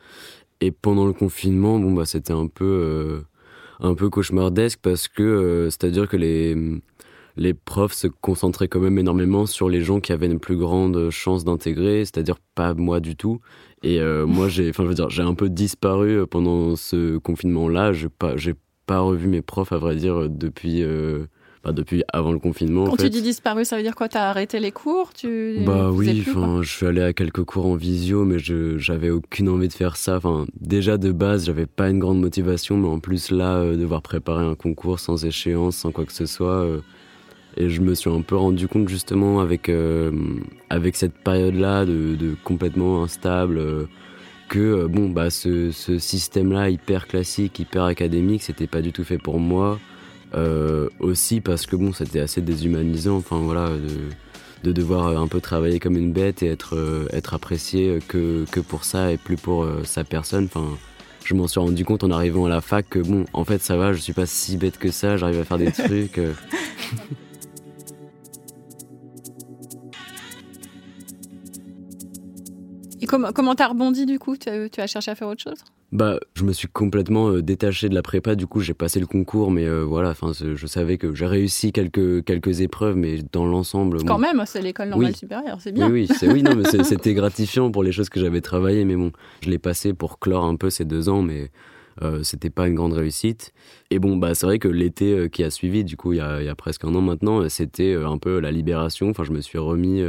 Et 0.61 0.70
pendant 0.70 1.06
le 1.06 1.12
confinement, 1.12 1.78
bon 1.78 1.92
bah 1.92 2.06
c'était 2.06 2.32
un 2.32 2.46
peu, 2.46 3.25
un 3.80 3.94
peu 3.94 4.08
cauchemardesque 4.08 4.78
parce 4.80 5.08
que 5.08 5.68
c'est-à-dire 5.70 6.08
que 6.08 6.16
les 6.16 6.80
les 7.37 7.55
profs 7.55 7.95
se 7.95 8.07
concentraient 8.07 8.69
quand 8.69 8.81
même 8.81 8.99
énormément 8.99 9.47
sur 9.47 9.69
les 9.69 9.81
gens 9.81 10.00
qui 10.00 10.12
avaient 10.12 10.26
une 10.26 10.38
plus 10.38 10.57
grande 10.57 11.11
chance 11.11 11.45
d'intégrer, 11.45 12.00
c'est-à-dire 12.05 12.37
pas 12.55 12.75
moi 12.75 13.00
du 13.00 13.17
tout. 13.17 13.41
Et 13.83 14.00
euh, 14.00 14.26
moi, 14.26 14.49
j'ai, 14.49 14.71
enfin, 14.71 14.85
je 14.85 14.88
veux 14.88 14.95
dire, 14.95 15.11
j'ai 15.11 15.23
un 15.23 15.35
peu 15.35 15.49
disparu 15.49 16.19
euh, 16.21 16.26
pendant 16.26 16.76
ce 16.76 17.19
confinement-là. 17.19 17.93
J'ai 17.93 18.09
pas, 18.09 18.37
j'ai 18.37 18.55
pas 18.87 19.00
revu 19.00 19.29
mes 19.29 19.43
profs, 19.43 19.73
à 19.73 19.79
vrai 19.79 19.97
dire, 19.97 20.29
depuis, 20.29 20.83
euh, 20.83 21.26
bah, 21.64 21.73
depuis 21.73 22.05
avant 22.12 22.33
le 22.33 22.38
confinement. 22.38 22.85
Quand 22.85 22.93
en 22.93 22.97
fait. 22.97 23.05
tu 23.05 23.11
dis 23.11 23.23
disparu, 23.23 23.64
ça 23.64 23.76
veut 23.76 23.83
dire 23.83 23.95
quoi? 23.95 24.09
T'as 24.09 24.29
arrêté 24.29 24.61
les 24.61 24.71
cours? 24.71 25.14
Tu 25.14 25.61
Bah 25.64 25.91
oui, 25.91 26.21
plus, 26.21 26.62
je 26.62 26.71
suis 26.71 26.87
allé 26.87 27.00
à 27.00 27.14
quelques 27.14 27.43
cours 27.45 27.67
en 27.67 27.75
visio, 27.75 28.25
mais 28.25 28.38
je 28.38 28.76
j'avais 28.76 29.09
aucune 29.09 29.49
envie 29.49 29.69
de 29.69 29.73
faire 29.73 29.97
ça. 29.97 30.17
Enfin, 30.17 30.47
déjà 30.61 30.99
de 30.99 31.11
base, 31.11 31.47
j'avais 31.47 31.64
pas 31.64 31.88
une 31.88 31.99
grande 31.99 32.21
motivation, 32.21 32.76
mais 32.76 32.88
en 32.88 32.99
plus 33.00 33.31
là, 33.31 33.57
euh, 33.57 33.76
devoir 33.76 34.03
préparer 34.03 34.45
un 34.45 34.55
concours 34.55 35.00
sans 35.00 35.25
échéance, 35.25 35.76
sans 35.76 35.91
quoi 35.91 36.05
que 36.05 36.12
ce 36.12 36.26
soit. 36.26 36.64
Euh, 36.64 36.81
et 37.56 37.68
je 37.68 37.80
me 37.80 37.94
suis 37.94 38.11
un 38.11 38.23
peu 38.23 38.37
rendu 38.37 38.68
compte 38.68 38.88
justement 38.88 39.40
avec 39.40 39.68
euh, 39.68 40.11
avec 40.70 40.96
cette 40.96 41.14
période-là 41.14 41.84
de, 41.84 42.14
de, 42.14 42.34
complètement 42.44 43.02
instable 43.02 43.58
euh, 43.58 43.84
que 44.49 44.87
bon 44.87 45.08
bah 45.08 45.30
ce, 45.30 45.70
ce 45.70 45.99
système-là 45.99 46.70
hyper 46.70 47.06
classique, 47.06 47.58
hyper 47.58 47.84
académique, 47.84 48.42
c'était 48.42 48.66
pas 48.66 48.82
du 48.82 48.92
tout 48.92 49.04
fait 49.04 49.18
pour 49.18 49.38
moi. 49.38 49.78
Euh, 50.34 50.88
aussi 50.99 51.40
parce 51.40 51.66
que 51.66 51.76
bon, 51.76 51.92
c'était 51.92 52.20
assez 52.20 52.40
déshumanisant. 52.40 53.16
Enfin 53.16 53.38
voilà, 53.38 53.68
de, 53.68 54.68
de, 54.68 54.73
devoir 54.73 55.16
un 55.20 55.28
peu 55.28 55.40
travailler 55.40 55.78
comme 55.78 55.96
une 55.96 56.12
bête 56.12 56.42
et 56.42 56.46
être 56.46 56.76
euh, 56.76 57.06
être 57.12 57.34
apprécié 57.34 58.00
que 58.08 58.44
que 58.50 58.61
pour 58.61 58.84
ça 58.84 59.12
et 59.12 59.16
plus 59.16 59.37
pour 59.37 59.62
euh, 59.62 59.82
sa 59.84 60.02
personne. 60.02 60.46
Enfin, 60.46 60.76
je 61.25 61.34
m'en 61.34 61.46
suis 61.46 61.61
rendu 61.61 61.84
compte 61.84 62.02
en 62.04 62.11
arrivant 62.11 62.46
à 62.46 62.49
la 62.49 62.61
fac 62.61 62.88
que 62.88 62.99
bon, 62.99 63.25
en 63.32 63.44
fait, 63.44 63.62
ça 63.62 63.76
va, 63.76 63.92
je 63.92 64.00
suis 64.00 64.12
pas 64.12 64.26
si 64.26 64.56
bête 64.56 64.78
que 64.78 64.90
ça. 64.90 65.16
J'arrive 65.16 65.40
à 65.40 65.44
faire 65.44 65.58
des 65.58 65.73
trucs. 65.73 66.20
Comment 73.14 73.33
comment 73.33 73.54
t'as 73.54 73.68
rebondi 73.68 74.06
du 74.06 74.18
coup? 74.18 74.37
Tu, 74.37 74.50
tu 74.71 74.80
as 74.80 74.87
cherché 74.87 75.11
à 75.11 75.14
faire 75.14 75.28
autre 75.28 75.42
chose? 75.42 75.59
Bah, 75.92 76.18
je 76.35 76.42
me 76.42 76.52
suis 76.52 76.66
complètement 76.66 77.28
euh, 77.28 77.42
détaché 77.42 77.88
de 77.88 77.94
la 77.94 78.02
prépa. 78.02 78.35
Du 78.35 78.49
coup, 78.49 78.61
j'ai 78.61 78.75
passé 78.75 78.99
le 78.99 79.06
concours, 79.06 79.52
mais 79.52 79.64
euh, 79.64 79.85
voilà, 79.85 80.11
enfin, 80.11 80.33
je 80.33 80.66
savais 80.66 80.99
que 80.99 81.14
j'ai 81.14 81.26
réussi 81.26 81.73
quelques 81.73 82.25
quelques 82.25 82.61
épreuves, 82.61 82.97
mais 82.97 83.18
dans 83.33 83.47
l'ensemble. 83.47 83.99
Quand 83.99 84.14
bon, 84.14 84.21
même, 84.21 84.42
c'est 84.47 84.61
l'école 84.61 84.88
normale 84.88 85.12
oui. 85.12 85.16
supérieure, 85.16 85.59
c'est 85.61 85.73
bien. 85.73 85.87
Oui, 85.87 86.06
oui, 86.09 86.16
c'est 86.18 86.30
oui, 86.30 86.42
non, 86.42 86.56
mais 86.56 86.64
c'était 86.85 87.14
gratifiant 87.14 87.71
pour 87.71 87.85
les 87.85 87.92
choses 87.92 88.09
que 88.09 88.18
j'avais 88.18 88.40
travaillées, 88.40 88.85
mais 88.85 88.97
bon, 88.97 89.12
je 89.42 89.50
l'ai 89.50 89.59
passé 89.59 89.94
pour 89.94 90.18
clore 90.18 90.44
un 90.44 90.56
peu 90.56 90.68
ces 90.68 90.85
deux 90.85 91.09
ans, 91.09 91.23
mais 91.23 91.50
euh, 92.03 92.23
c'était 92.23 92.51
pas 92.51 92.67
une 92.69 92.75
grande 92.75 92.93
réussite. 92.93 93.53
Et 93.91 93.99
bon, 93.99 94.17
bah, 94.17 94.35
c'est 94.35 94.47
vrai 94.47 94.59
que 94.59 94.69
l'été 94.69 95.13
euh, 95.13 95.29
qui 95.29 95.45
a 95.45 95.51
suivi, 95.51 95.85
du 95.85 95.97
coup, 95.97 96.13
il 96.13 96.19
y 96.19 96.21
a, 96.21 96.43
y 96.43 96.49
a 96.49 96.55
presque 96.55 96.85
un 96.85 96.95
an 96.95 97.01
maintenant, 97.01 97.49
c'était 97.49 97.95
un 97.95 98.19
peu 98.19 98.41
la 98.41 98.51
libération. 98.51 99.11
Enfin, 99.11 99.25
je 99.25 99.33
me 99.33 99.41
suis 99.41 99.59
remis 99.59 100.03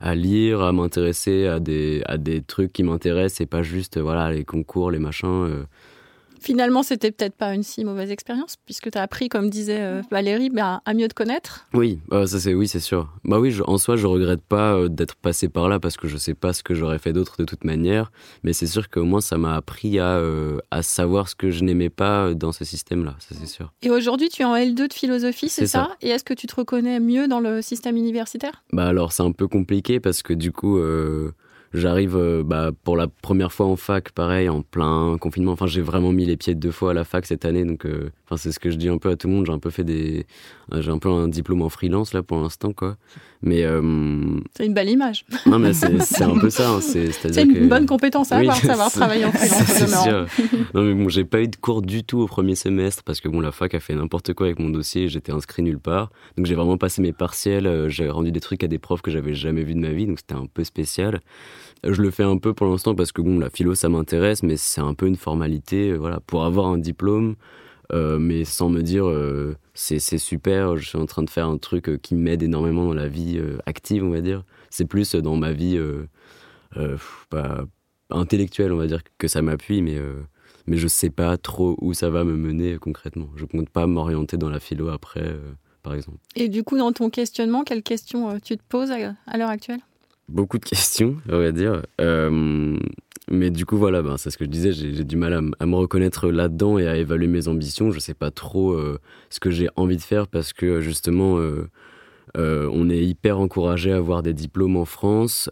à 0.00 0.14
lire, 0.14 0.62
à 0.62 0.72
m'intéresser 0.72 1.46
à 1.46 1.60
des, 1.60 2.02
à 2.06 2.18
des 2.18 2.42
trucs 2.42 2.72
qui 2.72 2.82
m'intéressent 2.82 3.40
et 3.40 3.46
pas 3.46 3.62
juste 3.62 3.98
voilà, 3.98 4.32
les 4.32 4.44
concours, 4.44 4.90
les 4.90 4.98
machins. 4.98 5.66
Euh. 6.40 6.44
Finalement, 6.44 6.82
c'était 6.82 7.10
peut-être 7.10 7.34
pas 7.34 7.54
une 7.54 7.62
si 7.62 7.84
mauvaise 7.84 8.10
expérience, 8.10 8.56
puisque 8.64 8.90
tu 8.90 8.98
as 8.98 9.02
appris, 9.02 9.28
comme 9.28 9.50
disait 9.50 9.80
euh, 9.80 10.02
Valérie, 10.10 10.50
bah, 10.50 10.82
à 10.84 10.94
mieux 10.94 11.08
te 11.08 11.14
connaître. 11.14 11.66
Oui, 11.74 12.00
bah, 12.08 12.26
ça 12.26 12.40
c'est 12.40 12.54
oui, 12.54 12.68
c'est 12.68 12.80
sûr. 12.80 13.08
Bah 13.24 13.38
oui, 13.38 13.50
je, 13.50 13.62
en 13.62 13.78
soi, 13.78 13.96
je 13.96 14.06
regrette 14.06 14.42
pas 14.42 14.74
euh, 14.74 14.88
d'être 14.88 15.16
passé 15.16 15.48
par 15.48 15.68
là 15.68 15.78
parce 15.78 15.96
que 15.96 16.08
je 16.08 16.16
sais 16.16 16.34
pas 16.34 16.52
ce 16.52 16.62
que 16.62 16.74
j'aurais 16.74 16.98
fait 16.98 17.12
d'autre 17.12 17.36
de 17.38 17.44
toute 17.44 17.64
manière, 17.64 18.10
mais 18.42 18.52
c'est 18.52 18.66
sûr 18.66 18.88
qu'au 18.88 19.04
moins 19.04 19.20
ça 19.20 19.38
m'a 19.38 19.54
appris 19.54 19.98
à, 19.98 20.16
euh, 20.16 20.58
à 20.70 20.82
savoir 20.82 21.28
ce 21.28 21.34
que 21.34 21.50
je 21.50 21.64
n'aimais 21.64 21.90
pas 21.90 22.34
dans 22.34 22.52
ce 22.52 22.64
système-là, 22.64 23.16
ça 23.18 23.34
c'est 23.38 23.46
sûr. 23.46 23.72
Et 23.82 23.90
aujourd'hui, 23.90 24.28
tu 24.28 24.42
es 24.42 24.44
en 24.44 24.54
L2 24.54 24.88
de 24.88 24.92
philosophie, 24.92 25.48
c'est 25.48 25.66
ça, 25.66 25.84
ça, 25.84 25.96
Et 26.02 26.08
est-ce 26.10 26.24
que 26.24 26.34
tu 26.34 26.46
te 26.46 26.56
reconnais 26.56 27.00
mieux 27.00 27.28
dans 27.28 27.40
le 27.40 27.62
système 27.62 27.96
universitaire? 27.96 28.62
Bah 28.72 28.86
alors 28.86 29.12
c'est 29.12 29.22
un 29.22 29.32
peu 29.32 29.48
compliqué 29.48 30.00
parce 30.00 30.22
que 30.22 30.32
du 30.32 30.52
coup. 30.52 30.80
Euh 31.74 31.78
J'arrive 31.80 32.16
euh, 32.16 32.42
bah, 32.44 32.70
pour 32.84 32.96
la 32.96 33.06
première 33.08 33.52
fois 33.52 33.66
en 33.66 33.76
fac, 33.76 34.10
pareil, 34.10 34.48
en 34.48 34.62
plein 34.62 35.16
confinement. 35.18 35.52
Enfin, 35.52 35.66
j'ai 35.66 35.80
vraiment 35.80 36.12
mis 36.12 36.24
les 36.26 36.36
pieds 36.36 36.54
deux 36.54 36.70
fois 36.70 36.90
à 36.90 36.94
la 36.94 37.04
fac 37.04 37.26
cette 37.26 37.44
année, 37.44 37.64
donc 37.64 37.86
euh, 37.86 38.10
enfin, 38.26 38.36
c'est 38.36 38.52
ce 38.52 38.58
que 38.58 38.70
je 38.70 38.76
dis 38.76 38.88
un 38.88 38.98
peu 38.98 39.10
à 39.10 39.16
tout 39.16 39.28
le 39.28 39.34
monde. 39.34 39.46
J'ai 39.46 39.52
un 39.52 39.58
peu 39.58 39.70
fait 39.70 39.84
des, 39.84 40.26
j'ai 40.78 40.90
un 40.90 40.98
peu 40.98 41.08
un 41.08 41.28
diplôme 41.28 41.62
en 41.62 41.68
freelance 41.68 42.12
là 42.12 42.22
pour 42.22 42.40
l'instant, 42.40 42.72
quoi. 42.72 42.96
Mais 43.42 43.64
euh... 43.64 43.80
c'est 44.56 44.66
une 44.66 44.74
belle 44.74 44.90
image. 44.90 45.24
Non, 45.46 45.58
mais 45.58 45.72
c'est 45.72 46.22
un 46.22 46.38
peu 46.38 46.50
ça. 46.50 46.70
Hein, 46.70 46.80
c'est 46.80 47.06
une 47.42 47.54
que... 47.54 47.66
bonne 47.68 47.86
compétence 47.86 48.32
à 48.32 48.38
avoir, 48.38 48.56
oui, 48.56 48.66
savoir 48.66 48.90
travailler 48.92 49.24
en 49.24 49.32
freelance. 49.32 50.02
Sûr. 50.02 50.26
non, 50.74 50.82
mais 50.82 50.94
bon, 50.94 51.08
j'ai 51.08 51.24
pas 51.24 51.40
eu 51.40 51.48
de 51.48 51.56
cours 51.56 51.82
du 51.82 52.04
tout 52.04 52.18
au 52.18 52.26
premier 52.26 52.54
semestre 52.54 53.02
parce 53.02 53.20
que 53.20 53.28
bon, 53.28 53.40
la 53.40 53.52
fac 53.52 53.74
a 53.74 53.80
fait 53.80 53.94
n'importe 53.94 54.34
quoi 54.34 54.46
avec 54.46 54.58
mon 54.58 54.68
dossier. 54.68 55.08
J'étais 55.08 55.32
inscrit 55.32 55.62
nulle 55.62 55.78
part, 55.78 56.10
donc 56.36 56.46
j'ai 56.46 56.54
vraiment 56.54 56.76
passé 56.76 57.00
mes 57.00 57.12
partiels. 57.12 57.66
euh, 57.66 57.88
j'ai 57.88 58.10
rendu 58.10 58.30
des 58.32 58.40
trucs 58.40 58.62
à 58.62 58.68
des 58.68 58.78
profs 58.78 59.02
que 59.02 59.10
j'avais 59.10 59.34
jamais 59.34 59.62
vus 59.62 59.74
de 59.74 59.80
ma 59.80 59.90
vie, 59.90 60.06
donc 60.06 60.18
c'était 60.18 60.34
un 60.34 60.46
peu 60.46 60.64
spécial. 60.64 61.20
Je 61.84 62.02
le 62.02 62.10
fais 62.10 62.24
un 62.24 62.36
peu 62.36 62.52
pour 62.52 62.66
l'instant 62.66 62.94
parce 62.94 63.10
que 63.10 63.22
bon, 63.22 63.38
la 63.38 63.48
philo 63.48 63.74
ça 63.74 63.88
m'intéresse, 63.88 64.42
mais 64.42 64.56
c'est 64.56 64.82
un 64.82 64.94
peu 64.94 65.06
une 65.06 65.16
formalité, 65.16 65.90
euh, 65.90 65.96
voilà, 65.96 66.20
pour 66.20 66.44
avoir 66.44 66.66
un 66.66 66.76
diplôme, 66.76 67.36
euh, 67.92 68.18
mais 68.18 68.44
sans 68.44 68.68
me 68.68 68.82
dire 68.82 69.08
euh, 69.08 69.56
c'est 69.72 69.98
super, 70.18 70.76
je 70.76 70.86
suis 70.86 70.98
en 70.98 71.06
train 71.06 71.22
de 71.22 71.30
faire 71.30 71.46
un 71.46 71.56
truc 71.56 72.00
qui 72.02 72.14
m'aide 72.14 72.42
énormément 72.42 72.84
dans 72.84 72.94
la 72.94 73.08
vie 73.08 73.40
active, 73.64 74.04
on 74.04 74.10
va 74.10 74.20
dire. 74.20 74.44
C'est 74.68 74.84
plus 74.84 75.14
dans 75.14 75.36
ma 75.36 75.52
vie 75.52 75.80
intellectuelle, 78.10 78.72
on 78.72 78.76
va 78.76 78.86
dire, 78.86 79.00
que 79.16 79.26
ça 79.26 79.40
m'appuie, 79.40 79.80
mais 79.80 79.98
mais 80.66 80.76
je 80.76 80.86
sais 80.86 81.08
pas 81.08 81.38
trop 81.38 81.78
où 81.80 81.94
ça 81.94 82.10
va 82.10 82.24
me 82.24 82.36
mener 82.36 82.76
concrètement. 82.76 83.30
Je 83.36 83.46
compte 83.46 83.70
pas 83.70 83.86
m'orienter 83.86 84.36
dans 84.36 84.50
la 84.50 84.60
philo 84.60 84.88
après, 84.88 85.34
par 85.82 85.94
exemple. 85.94 86.18
Et 86.36 86.48
du 86.48 86.62
coup, 86.62 86.76
dans 86.76 86.92
ton 86.92 87.08
questionnement, 87.08 87.64
quelles 87.64 87.82
questions 87.82 88.38
tu 88.40 88.58
te 88.58 88.62
poses 88.68 88.90
à 88.90 89.38
l'heure 89.38 89.48
actuelle? 89.48 89.80
Beaucoup 90.30 90.58
de 90.58 90.64
questions, 90.64 91.16
on 91.28 91.38
va 91.38 91.52
dire. 91.52 91.82
Euh, 92.00 92.78
mais 93.30 93.50
du 93.50 93.66
coup, 93.66 93.76
voilà, 93.76 94.02
ben, 94.02 94.16
c'est 94.16 94.30
ce 94.30 94.38
que 94.38 94.44
je 94.44 94.50
disais, 94.50 94.72
j'ai 94.72 95.04
du 95.04 95.16
mal 95.16 95.52
à, 95.58 95.66
me 95.66 95.74
reconnaître 95.74 96.30
là-dedans 96.30 96.78
et 96.78 96.86
à 96.86 96.96
évaluer 96.96 97.26
mes 97.26 97.48
ambitions. 97.48 97.90
Je 97.90 98.00
sais 98.00 98.14
pas 98.14 98.30
trop 98.30 98.72
euh, 98.72 98.98
ce 99.28 99.40
que 99.40 99.50
j'ai 99.50 99.68
envie 99.76 99.96
de 99.96 100.02
faire 100.02 100.26
parce 100.26 100.52
que 100.52 100.80
justement, 100.80 101.38
euh, 101.38 101.68
on 102.36 102.90
est 102.90 103.04
hyper 103.04 103.38
encouragé 103.38 103.92
à 103.92 103.96
avoir 103.96 104.22
des 104.22 104.34
diplômes 104.34 104.76
en 104.76 104.84
France. 104.84 105.50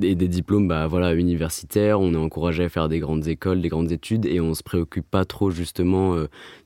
et 0.00 0.14
des 0.14 0.28
diplômes 0.28 0.68
bah, 0.68 0.86
voilà, 0.86 1.12
universitaires, 1.14 2.00
on 2.00 2.14
est 2.14 2.18
encouragé 2.18 2.64
à 2.64 2.68
faire 2.68 2.88
des 2.88 3.00
grandes 3.00 3.26
écoles, 3.26 3.60
des 3.60 3.68
grandes 3.68 3.90
études, 3.90 4.26
et 4.26 4.40
on 4.40 4.54
se 4.54 4.62
préoccupe 4.62 5.08
pas 5.10 5.24
trop 5.24 5.50
justement 5.50 6.16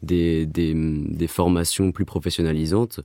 des 0.02 1.26
formations 1.28 1.92
plus 1.92 2.04
professionnalisantes. 2.04 3.00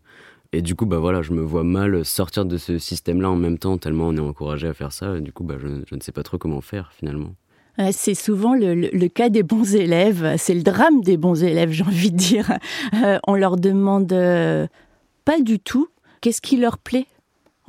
Et 0.54 0.62
du 0.62 0.76
coup, 0.76 0.86
bah 0.86 1.00
voilà, 1.00 1.22
je 1.22 1.34
me 1.34 1.42
vois 1.42 1.64
mal 1.64 2.06
sortir 2.06 2.46
de 2.46 2.58
ce 2.58 2.78
système-là 2.78 3.30
en 3.30 3.36
même 3.36 3.58
temps, 3.58 3.78
tellement 3.78 4.08
on 4.08 4.16
est 4.16 4.22
encouragé 4.22 4.68
à 4.68 4.74
faire 4.74 4.92
ça. 4.92 5.20
Du 5.20 5.32
coup, 5.32 5.44
bah, 5.44 5.56
je, 5.60 5.68
ne 5.68 6.02
sais 6.02 6.12
pas 6.12 6.24
trop 6.24 6.38
comment 6.38 6.62
faire 6.62 6.92
finalement. 6.94 7.36
C'est 7.92 8.16
souvent 8.16 8.56
le, 8.56 9.08
cas 9.08 9.30
des 9.30 9.44
bons 9.44 9.76
élèves, 9.76 10.36
c'est 10.38 10.56
le 10.56 10.64
drame 10.64 11.02
des 11.02 11.16
bons 11.16 11.44
élèves, 11.44 11.70
j'ai 11.72 11.84
envie 11.84 12.12
de 12.12 12.18
dire. 12.18 12.52
Euh, 13.04 13.20
on 13.28 13.36
leur 13.36 13.56
demande 13.58 14.12
euh, 14.14 14.66
pas 15.26 15.40
du 15.40 15.60
tout 15.60 15.88
qu'est-ce 16.22 16.42
qui 16.42 16.58
leur 16.58 16.78
plaît? 16.78 17.08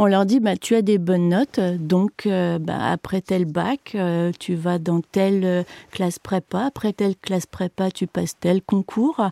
On 0.00 0.07
leur 0.07 0.26
dit 0.26 0.38
bah 0.38 0.57
tu 0.57 0.76
as 0.76 0.83
des 0.83 0.97
bonnes 0.97 1.28
notes, 1.28 1.59
donc 1.59 2.26
euh, 2.26 2.61
bah, 2.61 2.78
après 2.81 3.21
tel 3.21 3.47
bac, 3.47 3.97
euh, 3.97 4.31
tu 4.38 4.55
vas 4.55 4.78
dans 4.78 5.00
telle 5.00 5.45
euh, 5.45 5.62
classe 5.90 6.21
prépa, 6.21 6.67
après 6.67 6.93
telle 6.93 7.17
classe 7.17 7.47
prépa, 7.47 7.90
tu 7.90 8.07
passes 8.07 8.38
tel 8.38 8.62
concours. 8.62 9.28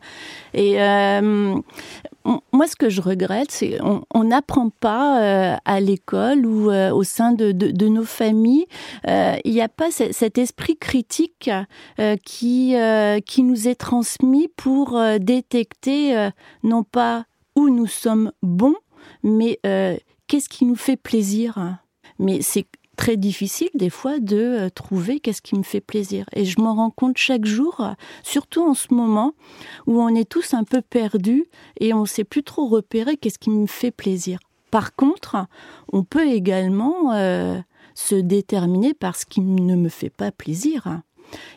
Et 0.54 0.82
euh, 0.82 1.54
moi, 2.52 2.66
ce 2.66 2.75
que 2.75 2.88
je 2.88 3.00
regrette, 3.00 3.52
c'est 3.52 3.78
on 3.80 4.25
n'apprend 4.25 4.70
pas 4.70 5.56
à 5.64 5.80
l'école 5.80 6.44
ou 6.44 6.73
au 6.73 7.04
sein 7.04 7.30
de, 7.30 7.52
de, 7.52 7.70
de 7.70 7.87
nos 7.87 8.04
familles, 8.04 8.66
il 9.06 9.52
n'y 9.52 9.61
a 9.62 9.68
pas 9.68 9.92
cet 9.92 10.37
esprit 10.37 10.76
critique 10.76 11.49
qui 12.25 12.75
qui 13.25 13.42
nous 13.44 13.68
est 13.68 13.76
transmis 13.76 14.49
pour 14.56 15.00
détecter 15.20 16.30
non 16.64 16.82
pas 16.82 17.26
où 17.54 17.68
nous 17.70 17.87
sommes 17.87 18.32
bons, 18.42 18.75
mais 19.23 19.61
qu'est-ce 20.26 20.49
qui 20.49 20.64
nous 20.64 20.76
fait 20.76 20.97
plaisir? 20.97 21.78
Mais 22.18 22.42
c'est 22.42 22.66
très 22.97 23.16
difficile 23.16 23.68
des 23.75 23.90
fois 23.90 24.18
de 24.18 24.68
trouver 24.75 25.21
qu'est-ce 25.21 25.42
qui 25.42 25.54
me 25.54 25.62
fait 25.62 25.80
plaisir. 25.80 26.26
Et 26.35 26.45
je 26.45 26.61
m'en 26.61 26.75
rends 26.75 26.90
compte 26.90 27.18
chaque 27.18 27.45
jour, 27.45 27.87
surtout 28.23 28.62
en 28.62 28.75
ce 28.75 28.92
moment 28.92 29.35
où 29.87 30.00
on 30.00 30.14
est 30.14 30.28
tous 30.28 30.54
un 30.54 30.64
peu 30.64 30.80
perdus 30.80 31.45
et 31.78 31.92
on 31.92 32.02
ne 32.02 32.06
sait 32.06 32.25
plus 32.25 32.42
trop 32.42 32.66
repérer 32.66 33.16
qu'est-ce 33.16 33.38
qui 33.38 33.50
me 33.50 33.66
fait 33.66 33.90
plaisir. 33.90 34.38
Par 34.71 34.95
contre, 34.97 35.37
on 35.92 36.02
peut 36.02 36.26
également 36.26 37.12
euh, 37.12 37.59
se 37.95 38.14
déterminer 38.14 38.95
par 38.95 39.16
ce 39.16 39.26
qui 39.26 39.40
ne 39.40 39.76
me 39.76 39.88
fait 39.88 40.11
pas 40.11 40.33
plaisir. 40.33 41.02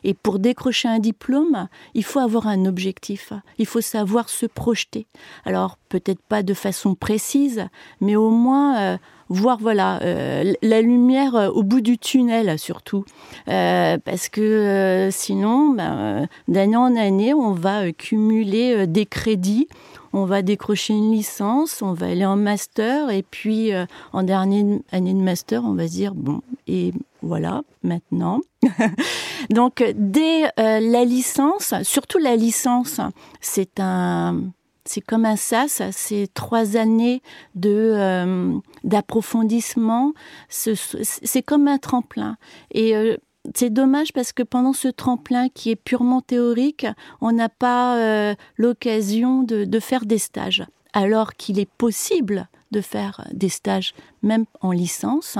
Et 0.04 0.14
pour 0.14 0.40
décrocher 0.40 0.88
un 0.88 1.00
diplôme, 1.00 1.68
il 1.94 2.04
faut 2.04 2.20
avoir 2.20 2.48
un 2.48 2.66
objectif, 2.66 3.34
il 3.58 3.66
faut 3.66 3.82
savoir 3.82 4.30
se 4.30 4.46
projeter. 4.46 5.08
Alors 5.46 5.78
peut-être 5.90 6.22
pas 6.22 6.44
de 6.44 6.54
façon 6.54 6.96
précise, 6.96 7.68
mais 8.02 8.16
au 8.16 8.30
moins 8.30 8.80
euh, 8.80 8.98
voir 9.30 9.58
voilà 9.60 10.02
euh, 10.04 10.54
la 10.62 10.82
lumière 10.82 11.36
euh, 11.36 11.50
au 11.50 11.64
bout 11.64 11.82
du 11.82 11.98
tunnel 11.98 12.58
surtout, 12.58 13.06
parce 13.46 14.30
que 14.30 15.10
sinon, 15.12 15.72
ben, 15.72 16.28
d'année 16.48 16.78
en 16.78 16.96
année, 16.96 17.34
on 17.34 17.54
va 17.54 17.92
cumuler 17.92 18.88
des 18.88 19.06
crédits. 19.06 19.68
On 20.12 20.26
va 20.26 20.42
décrocher 20.42 20.94
une 20.94 21.12
licence, 21.12 21.84
on 21.84 21.94
va 21.94 22.08
aller 22.08 22.26
en 22.26 22.36
master, 22.36 23.12
et 23.12 23.22
puis 23.22 23.72
en 24.12 24.24
dernière 24.24 24.80
année 24.92 25.14
de 25.14 25.20
master, 25.20 25.64
on 25.64 25.74
va 25.74 25.88
se 25.88 25.92
dire, 25.92 26.16
bon, 26.16 26.42
et 26.68 26.94
voilà, 27.30 27.62
maintenant. 27.84 28.42
Donc, 29.52 29.84
dès 29.96 30.46
euh, 30.60 30.80
la 30.80 31.06
licence, 31.06 31.76
surtout 31.84 32.18
la 32.18 32.36
licence, 32.36 33.00
c'est 33.40 33.80
un 33.80 34.52
c'est 34.84 35.02
comme 35.02 35.26
un 35.26 35.36
sas, 35.36 35.84
c'est 35.92 36.28
trois 36.34 36.76
années 36.76 37.22
de 37.54 37.92
euh, 37.94 38.58
d'approfondissement. 38.84 40.14
C'est 40.50 41.44
comme 41.44 41.68
un 41.68 41.78
tremplin. 41.78 42.38
Et 42.72 42.96
euh, 42.96 43.16
c'est 43.54 43.70
dommage 43.70 44.12
parce 44.12 44.34
que 44.34 44.42
pendant 44.42 44.74
ce 44.74 44.88
tremplin 44.88 45.50
qui 45.50 45.70
est 45.70 45.76
purement 45.76 46.22
théorique, 46.22 46.88
on 47.22 47.32
n'a 47.32 47.50
pas 47.50 48.34
l'occasion 48.58 49.44
de, 49.44 49.80
faire 49.80 50.06
des 50.08 50.18
stages. 50.18 50.66
Alors 50.94 51.34
qu'il 51.34 51.60
est 51.60 51.70
possible 51.78 52.50
de 52.72 52.82
faire 52.82 53.28
des 53.34 53.50
stages, 53.50 53.94
même 54.22 54.46
en 54.62 54.72
licence, 54.72 55.38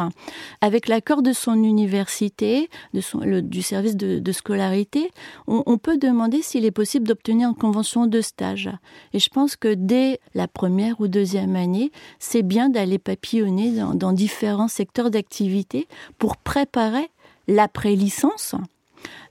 avec 0.62 0.88
l'accord 0.88 1.22
de 1.22 1.34
son 1.34 1.64
université, 1.64 2.70
de 2.94 3.02
son, 3.02 3.20
du 3.42 3.62
service 3.62 3.96
de, 3.96 4.32
scolarité, 4.32 5.12
on, 5.48 5.78
peut 5.78 5.98
demander 5.98 6.42
s'il 6.42 6.66
est 6.66 6.72
possible 6.72 7.08
d'obtenir 7.08 7.50
une 7.50 7.56
convention 7.56 8.06
de 8.06 8.22
stage. 8.22 8.70
Et 9.14 9.20
je 9.20 9.30
pense 9.30 9.56
que 9.56 9.74
dès 9.74 10.20
la 10.34 10.48
première 10.48 11.02
ou 11.02 11.08
deuxième 11.08 11.56
année, 11.56 11.92
c'est 12.20 12.44
bien 12.44 12.70
d'aller 12.70 13.00
papillonner 13.00 13.72
dans, 13.72 13.94
dans 13.94 14.14
différents 14.14 14.68
secteurs 14.68 15.12
d'activité 15.12 15.88
pour 16.18 16.38
préparer 16.38 17.10
l'après-licence 17.48 18.56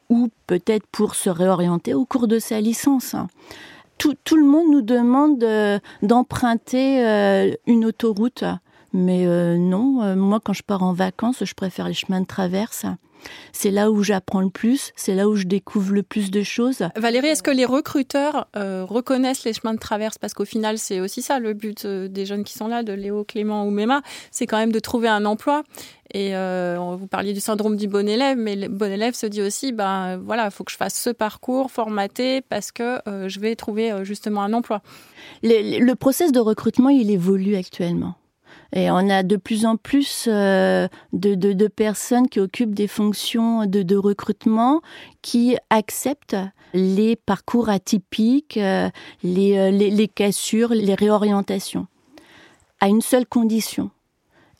ou 0.09 0.29
peut-être 0.47 0.87
pour 0.87 1.15
se 1.15 1.31
réorienter 1.31 1.95
au 1.95 2.05
cours 2.05 2.29
de 2.29 2.39
sa 2.39 2.61
licence. 2.61 3.15
Tout, 3.99 4.37
le 4.37 4.45
monde 4.45 4.71
nous 4.71 4.83
demande 4.83 5.43
euh, 5.43 5.81
d'emprunter 6.03 7.05
euh, 7.05 7.53
une 7.67 7.85
autoroute, 7.85 8.45
mais 8.93 9.27
euh, 9.27 9.59
non, 9.59 10.15
moi 10.15 10.39
quand 10.43 10.53
je 10.53 10.63
pars 10.63 10.85
en 10.85 10.93
vacances, 10.93 11.45
je 11.45 11.55
préfère 11.55 11.89
les 11.89 11.95
chemins 11.95 12.21
de 12.21 12.27
traverse. 12.27 12.87
C'est 13.53 13.71
là 13.71 13.91
où 13.91 14.03
j'apprends 14.03 14.41
le 14.41 14.51
plus, 14.51 14.93
c'est 14.97 15.15
là 15.15 15.29
où 15.29 15.37
je 15.37 15.45
découvre 15.45 15.93
le 15.93 16.03
plus 16.03 16.31
de 16.31 16.43
choses. 16.43 16.89
Valérie, 16.97 17.29
est-ce 17.29 17.43
que 17.43 17.51
les 17.51 17.65
recruteurs 17.65 18.49
euh, 18.57 18.85
reconnaissent 18.85 19.45
les 19.45 19.53
chemins 19.53 19.75
de 19.75 19.79
traverse? 19.79 20.19
Parce 20.19 20.35
qu'au 20.35 20.45
final, 20.45 20.79
c'est 20.79 21.01
aussi 21.01 21.23
ça 21.23 21.39
le 21.39 21.53
but 21.53 21.85
euh, 21.85 22.09
des 22.09 22.27
jeunes 22.27 22.45
qui 22.45 22.55
sont 22.55 22.69
là, 22.69 22.83
de 22.83 22.93
Léo, 22.93 23.25
Clément 23.25 23.67
ou 23.67 23.71
Mema, 23.71 24.03
c'est 24.31 24.47
quand 24.47 24.59
même 24.59 24.73
de 24.73 24.79
trouver 24.79 25.09
un 25.09 25.25
emploi. 25.25 25.63
Et 26.15 26.35
euh, 26.35 26.79
vous 26.99 27.07
parliez 27.07 27.35
du 27.35 27.41
syndrome 27.41 27.77
du 27.77 27.87
bon 27.87 28.09
élève, 28.09 28.39
mais 28.39 28.57
le 28.57 28.69
bon 28.69 28.91
élève 28.91 29.15
se 29.15 29.27
dit 29.27 29.43
aussi, 29.43 29.73
ben 29.73 30.17
voilà, 30.17 30.47
il 30.47 30.51
faut 30.51 30.65
que 30.65 30.73
je 30.73 30.77
fasse 30.77 30.99
ce 30.99 31.11
parcours 31.11 31.71
formaté 31.71 32.41
parce 32.41 32.73
que 32.73 33.01
euh, 33.07 33.29
je 33.29 33.41
vais 33.41 33.55
trouver 33.57 33.93
justement 34.05 34.43
un 34.43 34.55
emploi. 34.55 34.81
Le, 35.43 35.85
le 35.85 35.95
process 35.95 36.33
de 36.33 36.41
recrutement, 36.41 36.89
il 36.89 37.11
évolue 37.11 37.57
actuellement. 37.57 38.15
Et 38.73 38.91
on 38.91 39.09
a 39.09 39.23
de 39.23 39.37
plus 39.37 39.65
en 39.65 39.77
plus 39.77 40.27
euh, 40.29 40.89
de, 41.13 41.67
personnes 41.69 42.29
qui 42.29 42.41
occupent 42.41 42.75
des 42.75 42.89
fonctions 42.89 43.67
de, 43.67 43.97
recrutement 43.97 44.83
qui 45.23 45.57
acceptent 45.71 46.37
les 46.75 47.17
parcours 47.17 47.71
atypiques, 47.71 48.59
euh, 48.59 48.91
les, 49.23 49.57
euh, 49.57 49.71
les, 49.71 49.91
les 49.91 50.09
cassures, 50.09 50.71
les 50.71 50.95
réorientations, 50.95 51.87
à 52.81 52.89
une 52.89 53.01
seule 53.01 53.27
condition 53.27 53.91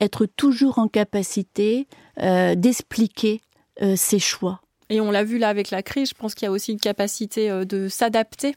être 0.01 0.27
toujours 0.27 0.79
en 0.79 0.87
capacité 0.87 1.89
d'expliquer 2.17 3.41
euh, 3.81 3.95
ses 3.95 4.19
choix. 4.19 4.61
Et 4.91 5.01
on 5.01 5.11
l'a 5.11 5.25
vu 5.25 5.39
là 5.39 5.49
avec 5.49 5.71
la 5.71 5.83
crise, 5.83 6.11
je 6.11 6.15
pense 6.15 6.35
qu'il 6.35 6.47
y 6.47 6.49
a 6.49 6.53
aussi 6.53 6.73
une 6.73 6.81
capacité 6.81 7.51
euh, 7.51 7.65
de 7.65 7.89
s'adapter 7.89 8.55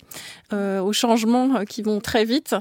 euh, 0.53 0.81
aux 0.81 0.93
changements 0.93 1.55
euh, 1.55 1.63
qui 1.65 1.81
vont 1.81 2.00
très 2.00 2.25
vite, 2.25 2.55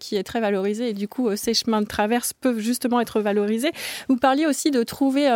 qui 0.00 0.16
est 0.16 0.22
très 0.22 0.40
valorisée. 0.40 0.90
Et 0.90 0.92
du 0.92 1.08
coup, 1.08 1.34
ces 1.36 1.54
chemins 1.54 1.80
de 1.80 1.86
traverse 1.86 2.32
peuvent 2.32 2.58
justement 2.58 3.00
être 3.00 3.20
valorisés. 3.20 3.72
Vous 4.08 4.16
parliez 4.16 4.46
aussi 4.46 4.70
de 4.70 4.82
trouver 4.82 5.28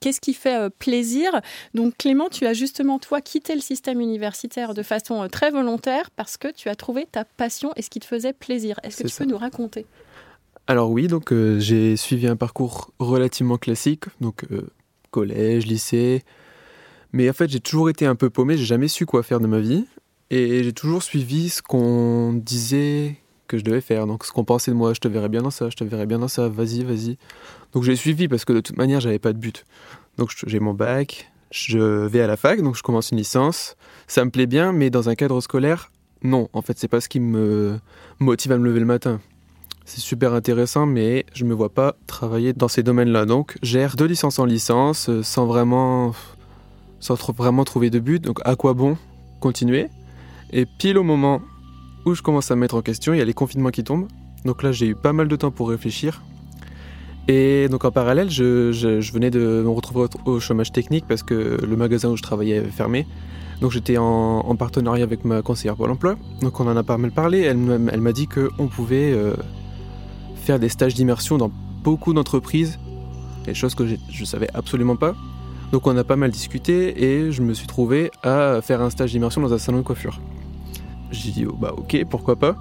qu'est-ce 0.00 0.20
qui 0.20 0.34
fait 0.34 0.70
plaisir. 0.70 1.40
Donc 1.74 1.96
Clément, 1.98 2.28
tu 2.28 2.46
as 2.46 2.52
justement, 2.52 2.98
toi, 2.98 3.20
quitté 3.20 3.54
le 3.54 3.60
système 3.60 4.00
universitaire 4.00 4.74
de 4.74 4.82
façon 4.82 5.26
très 5.28 5.50
volontaire 5.50 6.10
parce 6.10 6.36
que 6.36 6.48
tu 6.48 6.68
as 6.68 6.74
trouvé 6.74 7.06
ta 7.10 7.24
passion 7.24 7.72
et 7.76 7.82
ce 7.82 7.90
qui 7.90 8.00
te 8.00 8.06
faisait 8.06 8.32
plaisir. 8.32 8.78
Est-ce 8.82 8.98
que 8.98 9.08
tu 9.08 9.08
ça. 9.08 9.24
peux 9.24 9.30
nous 9.30 9.38
raconter? 9.38 9.86
Alors 10.66 10.90
oui, 10.90 11.08
donc 11.08 11.32
euh, 11.32 11.58
j'ai 11.58 11.96
suivi 11.96 12.26
un 12.26 12.36
parcours 12.36 12.92
relativement 12.98 13.58
classique, 13.58 14.04
donc 14.20 14.44
euh, 14.50 14.70
collège, 15.10 15.66
lycée. 15.66 16.22
Mais 17.14 17.30
en 17.30 17.32
fait, 17.32 17.48
j'ai 17.48 17.60
toujours 17.60 17.88
été 17.90 18.06
un 18.06 18.16
peu 18.16 18.28
paumé, 18.28 18.56
j'ai 18.56 18.64
jamais 18.64 18.88
su 18.88 19.06
quoi 19.06 19.22
faire 19.22 19.38
de 19.38 19.46
ma 19.46 19.60
vie. 19.60 19.86
Et 20.30 20.64
j'ai 20.64 20.72
toujours 20.72 21.00
suivi 21.00 21.48
ce 21.48 21.62
qu'on 21.62 22.32
disait 22.32 23.14
que 23.46 23.56
je 23.56 23.62
devais 23.62 23.80
faire. 23.80 24.08
Donc 24.08 24.24
ce 24.24 24.32
qu'on 24.32 24.42
pensait 24.42 24.72
de 24.72 24.76
moi, 24.76 24.94
je 24.94 24.98
te 24.98 25.06
verrais 25.06 25.28
bien 25.28 25.42
dans 25.42 25.52
ça, 25.52 25.70
je 25.70 25.76
te 25.76 25.84
verrais 25.84 26.06
bien 26.06 26.18
dans 26.18 26.26
ça, 26.26 26.48
vas-y, 26.48 26.82
vas-y. 26.82 27.16
Donc 27.72 27.84
j'ai 27.84 27.94
suivi 27.94 28.26
parce 28.26 28.44
que 28.44 28.52
de 28.52 28.58
toute 28.58 28.76
manière, 28.76 28.98
j'avais 28.98 29.20
pas 29.20 29.32
de 29.32 29.38
but. 29.38 29.64
Donc 30.18 30.32
j'ai 30.44 30.58
mon 30.58 30.74
bac, 30.74 31.30
je 31.52 31.78
vais 31.78 32.20
à 32.20 32.26
la 32.26 32.36
fac, 32.36 32.60
donc 32.60 32.76
je 32.76 32.82
commence 32.82 33.12
une 33.12 33.18
licence. 33.18 33.76
Ça 34.08 34.24
me 34.24 34.32
plaît 34.32 34.46
bien, 34.46 34.72
mais 34.72 34.90
dans 34.90 35.08
un 35.08 35.14
cadre 35.14 35.40
scolaire, 35.40 35.92
non. 36.24 36.48
En 36.52 36.62
fait, 36.62 36.76
c'est 36.80 36.88
pas 36.88 37.00
ce 37.00 37.08
qui 37.08 37.20
me 37.20 37.78
motive 38.18 38.50
à 38.50 38.58
me 38.58 38.64
lever 38.64 38.80
le 38.80 38.86
matin 38.86 39.20
c'est 39.84 40.00
super 40.00 40.32
intéressant, 40.32 40.86
mais 40.86 41.26
je 41.34 41.44
me 41.44 41.52
vois 41.52 41.68
pas 41.68 41.96
travailler 42.06 42.54
dans 42.54 42.68
ces 42.68 42.82
domaines-là. 42.82 43.26
Donc, 43.26 43.58
gère 43.62 43.96
de 43.96 44.06
licence 44.06 44.38
en 44.38 44.46
licence, 44.46 45.10
euh, 45.10 45.22
sans 45.22 45.44
vraiment, 45.44 46.14
sans 47.04 47.16
vraiment 47.32 47.64
trouver 47.64 47.90
de 47.90 47.98
but. 47.98 48.24
Donc, 48.24 48.40
à 48.44 48.56
quoi 48.56 48.72
bon 48.72 48.96
continuer? 49.38 49.88
Et 50.52 50.64
pile 50.64 50.96
au 50.96 51.02
moment 51.02 51.42
où 52.06 52.14
je 52.14 52.22
commence 52.22 52.50
à 52.50 52.56
me 52.56 52.62
mettre 52.62 52.76
en 52.76 52.82
question, 52.82 53.12
il 53.12 53.18
y 53.18 53.20
a 53.20 53.24
les 53.26 53.34
confinements 53.34 53.70
qui 53.70 53.84
tombent. 53.84 54.08
Donc 54.46 54.62
là, 54.62 54.72
j'ai 54.72 54.86
eu 54.86 54.94
pas 54.94 55.12
mal 55.12 55.28
de 55.28 55.36
temps 55.36 55.50
pour 55.50 55.68
réfléchir. 55.68 56.22
Et 57.28 57.68
donc 57.68 57.84
en 57.84 57.90
parallèle, 57.90 58.30
je, 58.30 59.12
venais 59.12 59.30
de 59.30 59.62
me 59.64 59.68
retrouver 59.68 60.06
au 60.24 60.40
chômage 60.40 60.72
technique 60.72 61.06
parce 61.06 61.22
que 61.22 61.58
le 61.62 61.76
magasin 61.76 62.10
où 62.10 62.16
je 62.16 62.22
travaillais 62.22 62.58
avait 62.58 62.70
fermé. 62.70 63.06
Donc 63.60 63.70
j'étais 63.70 63.96
en, 63.96 64.04
en, 64.04 64.56
partenariat 64.56 65.04
avec 65.04 65.24
ma 65.24 65.40
conseillère 65.40 65.76
pour 65.76 65.86
l'emploi. 65.86 66.16
Donc 66.40 66.60
on 66.60 66.66
en 66.66 66.76
a 66.76 66.82
pas 66.82 66.98
mal 66.98 67.12
parlé. 67.12 67.40
Elle, 67.40 67.58
elle 67.92 68.00
m'a 68.00 68.12
dit 68.12 68.28
qu'on 68.28 68.68
pouvait 68.68 69.12
euh, 69.12 69.34
faire 70.36 70.58
des 70.58 70.68
stages 70.68 70.94
d'immersion 70.94 71.38
dans 71.38 71.50
beaucoup 71.82 72.12
d'entreprises, 72.12 72.78
des 73.44 73.54
choses 73.54 73.74
que 73.74 73.86
je 73.86 74.20
ne 74.20 74.26
savais 74.26 74.48
absolument 74.54 74.96
pas. 74.96 75.14
Donc 75.72 75.86
on 75.86 75.96
a 75.96 76.04
pas 76.04 76.16
mal 76.16 76.30
discuté 76.30 77.04
et 77.04 77.32
je 77.32 77.42
me 77.42 77.54
suis 77.54 77.66
trouvé 77.66 78.10
à 78.22 78.60
faire 78.62 78.80
un 78.80 78.90
stage 78.90 79.12
d'immersion 79.12 79.40
dans 79.40 79.52
un 79.52 79.58
salon 79.58 79.78
de 79.78 79.82
coiffure. 79.82 80.20
J'ai 81.10 81.30
dit 81.30 81.46
oh, 81.46 81.56
bah 81.58 81.72
ok 81.76 82.04
pourquoi 82.08 82.36
pas. 82.36 82.56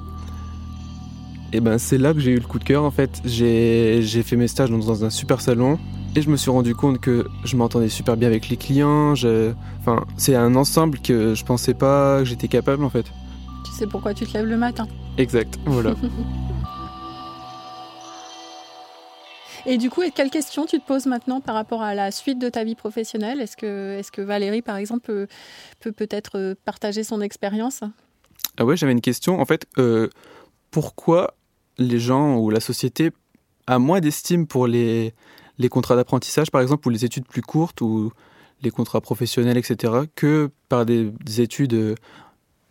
Et 1.51 1.59
ben 1.59 1.77
c'est 1.77 1.99
là 1.99 2.13
que 2.13 2.19
j'ai 2.19 2.31
eu 2.31 2.39
le 2.39 2.47
coup 2.47 2.59
de 2.59 2.63
cœur 2.63 2.83
en 2.83 2.91
fait. 2.91 3.21
J'ai 3.25 4.01
fait 4.23 4.35
mes 4.35 4.47
stages 4.47 4.71
dans, 4.71 4.79
dans, 4.79 5.05
un 5.05 5.09
super 5.09 5.41
salon 5.41 5.77
et 6.15 6.21
je 6.21 6.29
me 6.29 6.37
suis 6.37 6.49
rendu 6.49 6.73
compte 6.73 6.99
que 6.99 7.27
je 7.43 7.55
m'entendais 7.55 7.89
super 7.89 8.17
bien 8.17 8.27
avec 8.27 8.49
les 8.49 8.57
clients. 8.57 9.13
Enfin 9.79 10.05
c'est 10.17 10.35
un 10.35 10.55
ensemble 10.55 10.99
que 10.99 11.35
je 11.35 11.43
pensais 11.45 11.73
pas 11.73 12.19
que 12.19 12.25
j'étais 12.25 12.47
capable 12.47 12.83
en 12.83 12.89
fait. 12.89 13.05
Tu 13.65 13.71
sais 13.71 13.87
pourquoi 13.87 14.13
tu 14.13 14.25
te 14.25 14.37
lèves 14.37 14.47
le 14.47 14.57
matin. 14.57 14.87
Exact 15.17 15.59
voilà. 15.65 15.93
Et 19.65 19.77
du 19.77 19.89
coup, 19.89 20.01
quelles 20.13 20.29
questions 20.29 20.65
tu 20.65 20.79
te 20.79 20.85
poses 20.85 21.05
maintenant 21.05 21.39
par 21.39 21.55
rapport 21.55 21.81
à 21.81 21.95
la 21.95 22.11
suite 22.11 22.37
de 22.37 22.49
ta 22.49 22.63
vie 22.63 22.75
professionnelle? 22.75 23.39
Est-ce 23.39 23.55
que, 23.55 23.97
est 23.97 24.11
que 24.11 24.21
Valérie, 24.21 24.61
par 24.61 24.75
exemple, 24.75 25.01
peut, 25.01 25.27
peut 25.79 25.93
peut-être 25.93 26.37
euh, 26.37 26.55
partager 26.65 27.03
son 27.03 27.21
expérience? 27.21 27.81
Ah 28.57 28.65
ouais, 28.65 28.75
j'avais 28.75 28.91
une 28.91 29.01
question. 29.01 29.39
En 29.39 29.45
fait, 29.45 29.65
euh, 29.77 30.09
pourquoi 30.69 31.35
les 31.77 31.99
gens 31.99 32.37
ou 32.37 32.49
la 32.49 32.59
société 32.59 33.11
a 33.65 33.79
moins 33.79 34.01
d'estime 34.01 34.47
pour 34.47 34.67
les, 34.67 35.13
les 35.57 35.69
contrats 35.69 35.95
d'apprentissage, 35.95 36.51
par 36.51 36.61
exemple, 36.61 36.87
ou 36.87 36.91
les 36.91 37.05
études 37.05 37.25
plus 37.25 37.41
courtes, 37.41 37.79
ou 37.79 38.11
les 38.61 38.69
contrats 38.69 39.01
professionnels, 39.01 39.57
etc., 39.57 39.93
que 40.15 40.51
par 40.67 40.85
des, 40.85 41.11
des 41.23 41.41
études 41.41 41.73
euh, 41.73 41.95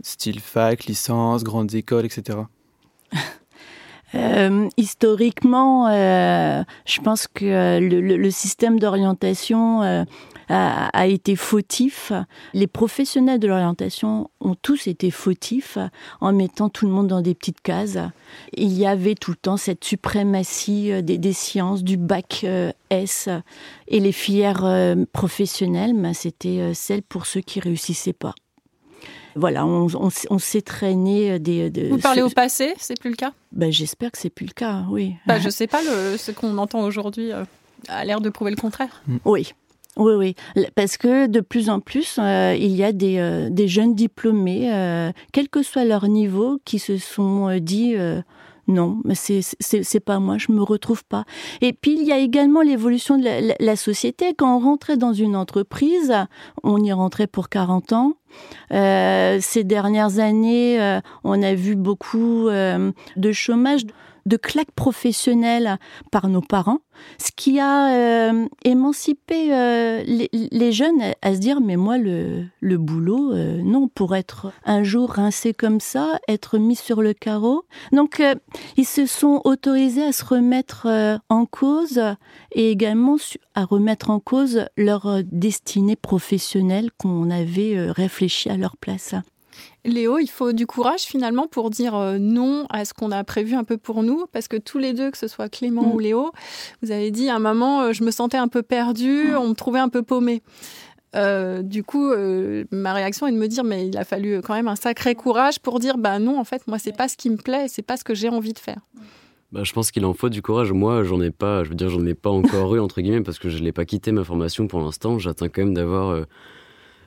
style 0.02 0.40
fac, 0.40 0.84
licence, 0.84 1.42
grandes 1.42 1.74
écoles, 1.74 2.04
etc. 2.04 2.38
Euh, 4.14 4.68
historiquement, 4.76 5.88
euh, 5.88 6.62
je 6.84 7.00
pense 7.00 7.26
que 7.26 7.78
le, 7.80 8.00
le, 8.00 8.16
le 8.16 8.30
système 8.30 8.78
d'orientation 8.78 9.82
euh, 9.82 10.04
a, 10.48 10.88
a, 10.88 11.06
été 11.06 11.34
fautif. 11.34 12.12
Les 12.52 12.66
professionnels 12.66 13.40
de 13.40 13.48
l'orientation 13.48 14.30
ont 14.40 14.54
tous 14.54 14.86
été 14.86 15.10
fautifs 15.10 15.78
en 16.20 16.32
mettant 16.32 16.68
tout 16.68 16.86
le 16.86 16.92
monde 16.92 17.06
dans 17.06 17.22
des 17.22 17.34
petites 17.34 17.62
cases. 17.62 17.98
Il 18.52 18.72
y 18.72 18.86
avait 18.86 19.14
tout 19.14 19.30
le 19.30 19.36
temps 19.36 19.56
cette 19.56 19.84
suprématie 19.84 21.02
des, 21.02 21.16
des 21.16 21.32
sciences, 21.32 21.82
du 21.82 21.96
bac 21.96 22.44
S, 22.90 23.28
et 23.88 24.00
les 24.00 24.12
filières 24.12 24.94
professionnelles, 25.12 25.94
ben, 25.94 26.12
c'était 26.12 26.74
celle 26.74 27.02
pour 27.02 27.24
ceux 27.24 27.40
qui 27.40 27.60
réussissaient 27.60 28.12
pas 28.12 28.34
voilà, 29.34 29.66
on, 29.66 29.86
on, 29.94 30.08
on 30.30 30.38
s'est 30.38 30.62
traîné 30.62 31.38
des. 31.38 31.70
De, 31.70 31.88
Vous 31.88 31.98
parlez 31.98 32.22
au 32.22 32.30
passé, 32.30 32.74
c'est 32.78 32.98
plus 32.98 33.10
le 33.10 33.16
cas? 33.16 33.32
Ben, 33.52 33.72
J'espère 33.72 34.10
que 34.12 34.18
c'est 34.18 34.30
plus 34.30 34.46
le 34.46 34.52
cas, 34.52 34.84
oui. 34.90 35.14
Bah, 35.26 35.38
je 35.38 35.48
sais 35.50 35.66
pas, 35.66 35.82
le, 35.82 36.16
ce 36.16 36.30
qu'on 36.30 36.58
entend 36.58 36.80
aujourd'hui 36.82 37.32
euh, 37.32 37.44
a 37.88 38.04
l'air 38.04 38.20
de 38.20 38.30
prouver 38.30 38.50
le 38.50 38.56
contraire. 38.56 39.02
Mm. 39.06 39.16
Oui. 39.24 39.52
Oui, 39.98 40.14
oui, 40.14 40.34
parce 40.74 40.96
que 40.96 41.26
de 41.26 41.40
plus 41.40 41.68
en 41.68 41.78
plus, 41.78 42.16
euh, 42.18 42.56
il 42.58 42.74
y 42.74 42.82
a 42.82 42.92
des, 42.92 43.18
euh, 43.18 43.50
des 43.50 43.68
jeunes 43.68 43.94
diplômés, 43.94 44.72
euh, 44.72 45.12
quel 45.32 45.50
que 45.50 45.62
soit 45.62 45.84
leur 45.84 46.08
niveau, 46.08 46.58
qui 46.64 46.78
se 46.78 46.96
sont 46.96 47.50
euh, 47.50 47.58
dit 47.58 47.92
euh, 47.94 48.22
non, 48.72 48.98
mais 49.04 49.14
c'est 49.14 50.00
pas 50.00 50.18
moi, 50.18 50.38
je 50.38 50.52
me 50.52 50.62
retrouve 50.62 51.04
pas. 51.04 51.24
Et 51.60 51.72
puis 51.72 51.96
il 52.00 52.04
y 52.04 52.12
a 52.12 52.18
également 52.18 52.62
l'évolution 52.62 53.18
de 53.18 53.54
la, 53.58 53.76
société. 53.76 54.34
Quand 54.34 54.56
on 54.56 54.60
rentrait 54.60 54.96
dans 54.96 55.12
une 55.12 55.36
entreprise, 55.36 56.12
on 56.62 56.82
y 56.82 56.92
rentrait 56.92 57.26
pour 57.26 57.48
40 57.48 57.92
ans. 57.92 58.14
ces 58.70 59.64
dernières 59.64 60.18
années, 60.18 61.00
on 61.24 61.42
a 61.42 61.54
vu 61.54 61.76
beaucoup 61.76 62.48
de 62.48 63.32
chômage 63.32 63.82
de 64.26 64.36
claques 64.36 64.72
professionnelles 64.72 65.78
par 66.10 66.28
nos 66.28 66.40
parents, 66.40 66.80
ce 67.18 67.30
qui 67.34 67.58
a 67.58 67.94
euh, 67.94 68.46
émancipé 68.64 69.54
euh, 69.54 70.02
les, 70.04 70.72
jeunes 70.72 71.02
à, 71.22 71.34
se 71.34 71.38
dire 71.38 71.60
mais 71.60 71.76
moi 71.76 71.98
le, 71.98 72.48
boulot 72.62 73.32
euh, 73.32 73.60
non 73.62 73.88
pour 73.88 74.14
être 74.14 74.52
un 74.64 74.82
jour 74.82 75.10
rincé 75.10 75.54
comme 75.54 75.80
ça, 75.80 76.18
être 76.28 76.58
mis 76.58 76.76
sur 76.76 77.02
le 77.02 77.12
carreau. 77.12 77.64
Donc 77.92 78.22
ils 78.76 78.86
se 78.86 79.06
sont 79.06 79.40
autorisés 79.44 80.04
à 80.04 80.12
se 80.12 80.24
remettre 80.24 80.86
en 81.28 81.46
cause 81.46 82.00
et 82.52 82.70
également 82.70 83.16
à 83.54 83.64
remettre 83.64 84.10
en 84.10 84.20
cause 84.20 84.66
leur 84.76 85.22
destinée 85.24 85.96
professionnelle 85.96 86.90
qu'on 86.96 87.30
avait 87.30 87.90
réfléchi 87.90 88.48
à 88.48 88.56
leur 88.56 88.76
place. 88.76 89.14
Léo, 89.84 90.18
il 90.18 90.28
faut 90.28 90.52
du 90.52 90.66
courage 90.66 91.02
finalement 91.02 91.46
pour 91.46 91.70
dire 91.70 91.94
euh, 91.94 92.18
non 92.18 92.66
à 92.70 92.84
ce 92.84 92.94
qu'on 92.94 93.10
a 93.10 93.24
prévu 93.24 93.54
un 93.54 93.64
peu 93.64 93.76
pour 93.76 94.02
nous, 94.02 94.26
parce 94.32 94.48
que 94.48 94.56
tous 94.56 94.78
les 94.78 94.92
deux, 94.92 95.10
que 95.10 95.18
ce 95.18 95.28
soit 95.28 95.48
Clément 95.48 95.82
mm. 95.82 95.92
ou 95.92 95.98
Léo, 95.98 96.32
vous 96.82 96.90
avez 96.90 97.10
dit 97.10 97.28
à 97.28 97.36
un 97.36 97.38
moment, 97.38 97.82
euh, 97.82 97.92
je 97.92 98.04
me 98.04 98.10
sentais 98.10 98.36
un 98.36 98.48
peu 98.48 98.62
perdue, 98.62 99.32
mm. 99.32 99.36
on 99.36 99.48
me 99.48 99.54
trouvait 99.54 99.80
un 99.80 99.88
peu 99.88 100.02
paumée. 100.02 100.42
Euh, 101.14 101.60
du 101.62 101.84
coup, 101.84 102.10
ma 102.70 102.94
réaction 102.94 103.26
est 103.26 103.32
de 103.32 103.36
me 103.36 103.46
dire, 103.46 103.64
mais 103.64 103.86
il 103.86 103.98
a 103.98 104.04
fallu 104.04 104.40
quand 104.40 104.54
même 104.54 104.68
un 104.68 104.76
sacré 104.76 105.14
courage 105.14 105.58
pour 105.60 105.78
dire, 105.78 105.98
bah 105.98 106.18
non, 106.18 106.38
en 106.38 106.44
fait, 106.44 106.66
moi, 106.66 106.78
c'est 106.78 106.96
pas 106.96 107.08
ce 107.08 107.18
qui 107.18 107.28
me 107.28 107.36
plaît, 107.36 107.66
c'est 107.68 107.82
pas 107.82 107.98
ce 107.98 108.04
que 108.04 108.14
j'ai 108.14 108.30
envie 108.30 108.54
de 108.54 108.58
faire. 108.58 108.80
Bah, 109.50 109.60
je 109.64 109.74
pense 109.74 109.90
qu'il 109.90 110.06
en 110.06 110.14
faut 110.14 110.30
du 110.30 110.40
courage. 110.40 110.72
Moi, 110.72 111.04
j'en 111.04 111.20
ai 111.20 111.30
pas, 111.30 111.64
je 111.64 111.68
veux 111.68 111.74
dire, 111.74 111.90
j'en 111.90 112.06
ai 112.06 112.14
pas 112.14 112.30
encore 112.30 112.74
eu 112.74 112.80
entre 112.80 113.02
guillemets 113.02 113.20
parce 113.20 113.38
que 113.38 113.50
je 113.50 113.58
l'ai 113.58 113.72
pas 113.72 113.84
quitté 113.84 114.10
ma 114.10 114.24
formation 114.24 114.66
pour 114.68 114.80
l'instant. 114.80 115.18
J'attends 115.18 115.46
quand 115.46 115.58
même 115.58 115.74
d'avoir 115.74 116.24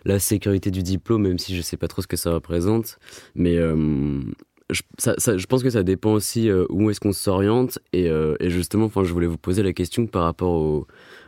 la 0.06 0.20
sécurité 0.20 0.72
du 0.72 0.84
diplôme, 0.84 1.24
même 1.24 1.40
si 1.40 1.56
je 1.56 1.62
sais 1.62 1.78
pas 1.78 1.88
trop 1.88 2.02
ce 2.02 2.08
que 2.08 2.16
ça 2.16 2.32
représente. 2.32 3.00
Mais 3.34 3.58
euh, 3.58 4.22
je, 4.70 5.46
pense 5.48 5.64
que 5.64 5.70
ça 5.70 5.84
dépend 5.84 6.14
aussi 6.14 6.50
euh, 6.50 6.66
où 6.70 6.90
est-ce 6.90 7.00
qu'on 7.00 7.12
s'oriente. 7.12 7.80
Et, 7.92 8.08
euh, 8.08 8.36
et, 8.40 8.50
justement, 8.50 8.90
je 9.04 9.12
voulais 9.12 9.28
vous 9.28 9.38
poser 9.38 9.64
la 9.64 9.74
question 9.74 10.06
par 10.06 10.24
rapport 10.24 10.86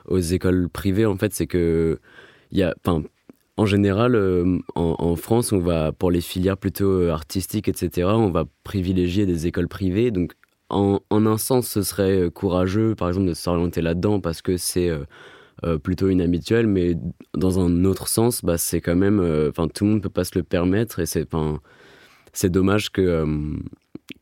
aux, 0.07 0.19
écoles 0.19 0.69
privées. 0.69 1.05
En 1.05 1.17
fait, 1.17 1.33
c'est 1.33 1.47
que 1.47 1.99
y 2.51 2.61
a, 2.61 2.75
en 3.57 3.65
général, 3.65 4.15
en, 4.75 4.95
en, 4.99 5.15
France, 5.15 5.51
on 5.51 5.59
va 5.59 5.91
pour 5.91 6.11
les 6.11 6.21
filières 6.21 6.57
plutôt 6.57 7.07
artistiques, 7.09 7.67
etc. 7.67 8.07
On 8.11 8.29
va 8.29 8.45
privilégier 8.63 9.25
des 9.25 9.47
écoles 9.47 9.67
privées. 9.67 10.11
Donc, 10.11 10.33
en, 10.69 10.99
en 11.09 11.25
un 11.25 11.37
sens, 11.37 11.67
ce 11.67 11.81
serait 11.81 12.29
courageux, 12.31 12.93
par 12.93 13.07
exemple, 13.07 13.27
de 13.27 13.33
s'orienter 13.33 13.81
là-dedans 13.81 14.19
parce 14.19 14.41
que 14.43 14.55
c'est 14.55 14.91
euh, 15.63 15.79
plutôt 15.79 16.09
inhabituel, 16.09 16.67
mais 16.67 16.95
dans 17.33 17.59
un 17.59 17.83
autre 17.83 18.07
sens, 18.07 18.43
bah, 18.43 18.57
c'est 18.57 18.79
quand 18.79 18.95
même, 18.95 19.19
euh, 19.19 19.49
enfin, 19.49 19.67
tout 19.67 19.85
le 19.85 19.91
monde 19.91 20.03
peut 20.03 20.09
pas 20.09 20.23
se 20.23 20.37
le 20.37 20.43
permettre 20.43 20.99
et 20.99 21.07
c'est, 21.07 21.27
c'est 22.31 22.51
dommage 22.51 22.91
que, 22.91 23.01
euh, 23.01 23.25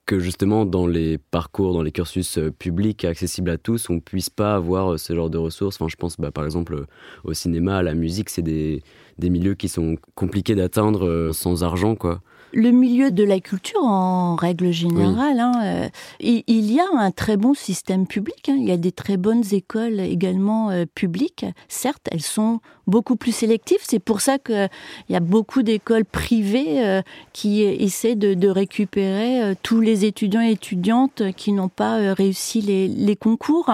que 0.06 0.20
justement 0.20 0.66
dans 0.66 0.88
les 0.88 1.18
parcours, 1.18 1.74
dans 1.74 1.82
les 1.82 1.92
cursus 1.92 2.40
publics 2.58 3.04
accessibles 3.04 3.50
à 3.50 3.58
tous, 3.58 3.90
on 3.90 4.00
puisse 4.00 4.30
pas 4.30 4.56
avoir 4.56 4.98
ce 4.98 5.14
genre 5.14 5.30
de 5.30 5.38
ressources. 5.38 5.76
Enfin, 5.76 5.90
je 5.90 5.98
pense, 5.98 6.18
bah, 6.18 6.32
par 6.32 6.46
exemple, 6.46 6.86
au 7.26 7.34
cinéma, 7.34 7.78
à 7.78 7.84
la 7.84 7.96
musique, 7.96 8.30
c'est 8.30 8.42
des, 8.42 8.82
des 9.18 9.30
milieux 9.30 9.56
qui 9.56 9.68
sont 9.68 9.98
compliqués 10.16 10.56
d'atteindre 10.56 11.32
sans 11.34 11.64
argent, 11.64 11.96
quoi 11.96 12.22
le 12.56 12.72
milieu 12.72 13.12
de 13.12 13.24
la 13.24 13.42
culture, 13.42 13.84
en 13.84 14.36
règle 14.36 14.72
générale, 14.72 15.40
hein, 15.42 15.52
euh, 15.64 15.90
il, 16.22 16.72
y 16.72 16.80
a 16.80 16.86
un 16.98 17.12
très 17.12 17.36
bon 17.36 17.54
système 17.54 18.08
public. 18.08 18.48
Hein. 18.48 18.56
il 18.58 18.64
y 18.64 18.72
a 18.72 18.78
des 18.78 18.94
très 18.94 19.18
bonnes 19.18 19.44
écoles 19.52 20.00
également 20.00 20.70
euh, 20.70 20.86
publiques. 20.96 21.46
Certes, 21.68 22.08
elles 22.12 22.22
sont 22.22 22.62
beaucoup 22.88 23.18
plus 23.18 23.34
sélectives. 23.34 23.80
C'est 23.84 24.00
pour 24.00 24.22
ça 24.22 24.40
qu'il 24.40 24.70
y 25.10 25.16
a 25.18 25.20
beaucoup 25.20 25.64
d'écoles 25.64 26.06
privées 26.06 26.86
euh, 26.86 27.02
qui 27.34 27.62
essaient 27.62 28.16
de, 28.16 28.48
récupérer 28.48 29.56
tous 29.64 29.82
les 29.82 30.06
étudiants 30.06 30.42
et 30.42 30.52
étudiantes 30.52 31.24
qui 31.36 31.52
n'ont 31.52 31.68
pas 31.68 32.14
réussi 32.14 32.62
les, 32.62 32.88
les, 32.88 33.16
concours. 33.18 33.72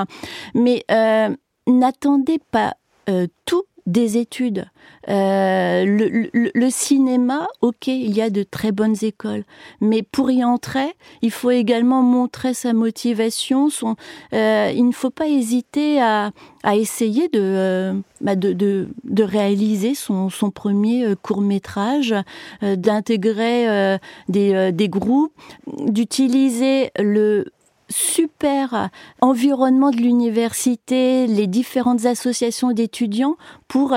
Mais 0.56 0.86
n'attendez 1.68 2.40
pas 2.52 2.74
tout 3.46 3.64
des 3.86 4.18
études. 4.18 4.71
Euh, 5.10 6.30
le, 6.54 6.70
cinéma, 6.70 7.48
ok, 7.62 7.88
il 7.88 8.16
y 8.16 8.22
a 8.22 8.30
de 8.30 8.44
très 8.44 8.72
bonnes 8.72 8.96
écoles, 9.02 9.44
mais 9.80 10.04
pour 10.04 10.30
y 10.32 10.44
entrer, 10.44 10.94
il 11.22 11.32
faut 11.32 11.52
également 11.52 12.02
montrer 12.02 12.54
sa 12.54 12.74
motivation. 12.74 13.70
Son, 13.70 13.96
euh, 14.34 14.72
il 14.74 14.86
ne 14.88 14.92
faut 14.92 15.10
pas 15.10 15.28
hésiter 15.28 16.02
à, 16.02 16.32
essayer 16.74 17.30
euh, 17.36 17.94
bah, 18.22 18.36
de, 18.36 18.88
réaliser 19.20 19.96
son, 19.96 20.30
premier 20.54 21.16
court 21.22 21.42
métrage, 21.42 22.14
d'intégrer 22.62 23.98
des, 24.30 24.90
groupes, 24.90 25.34
d'utiliser 25.88 26.92
le 27.00 27.46
super 27.90 28.90
environnement 29.20 29.92
de 29.92 29.98
l'université, 29.98 31.28
les 31.28 31.48
différentes 31.48 32.06
associations 32.06 32.72
d'étudiants 32.72 33.36
pour 33.68 33.96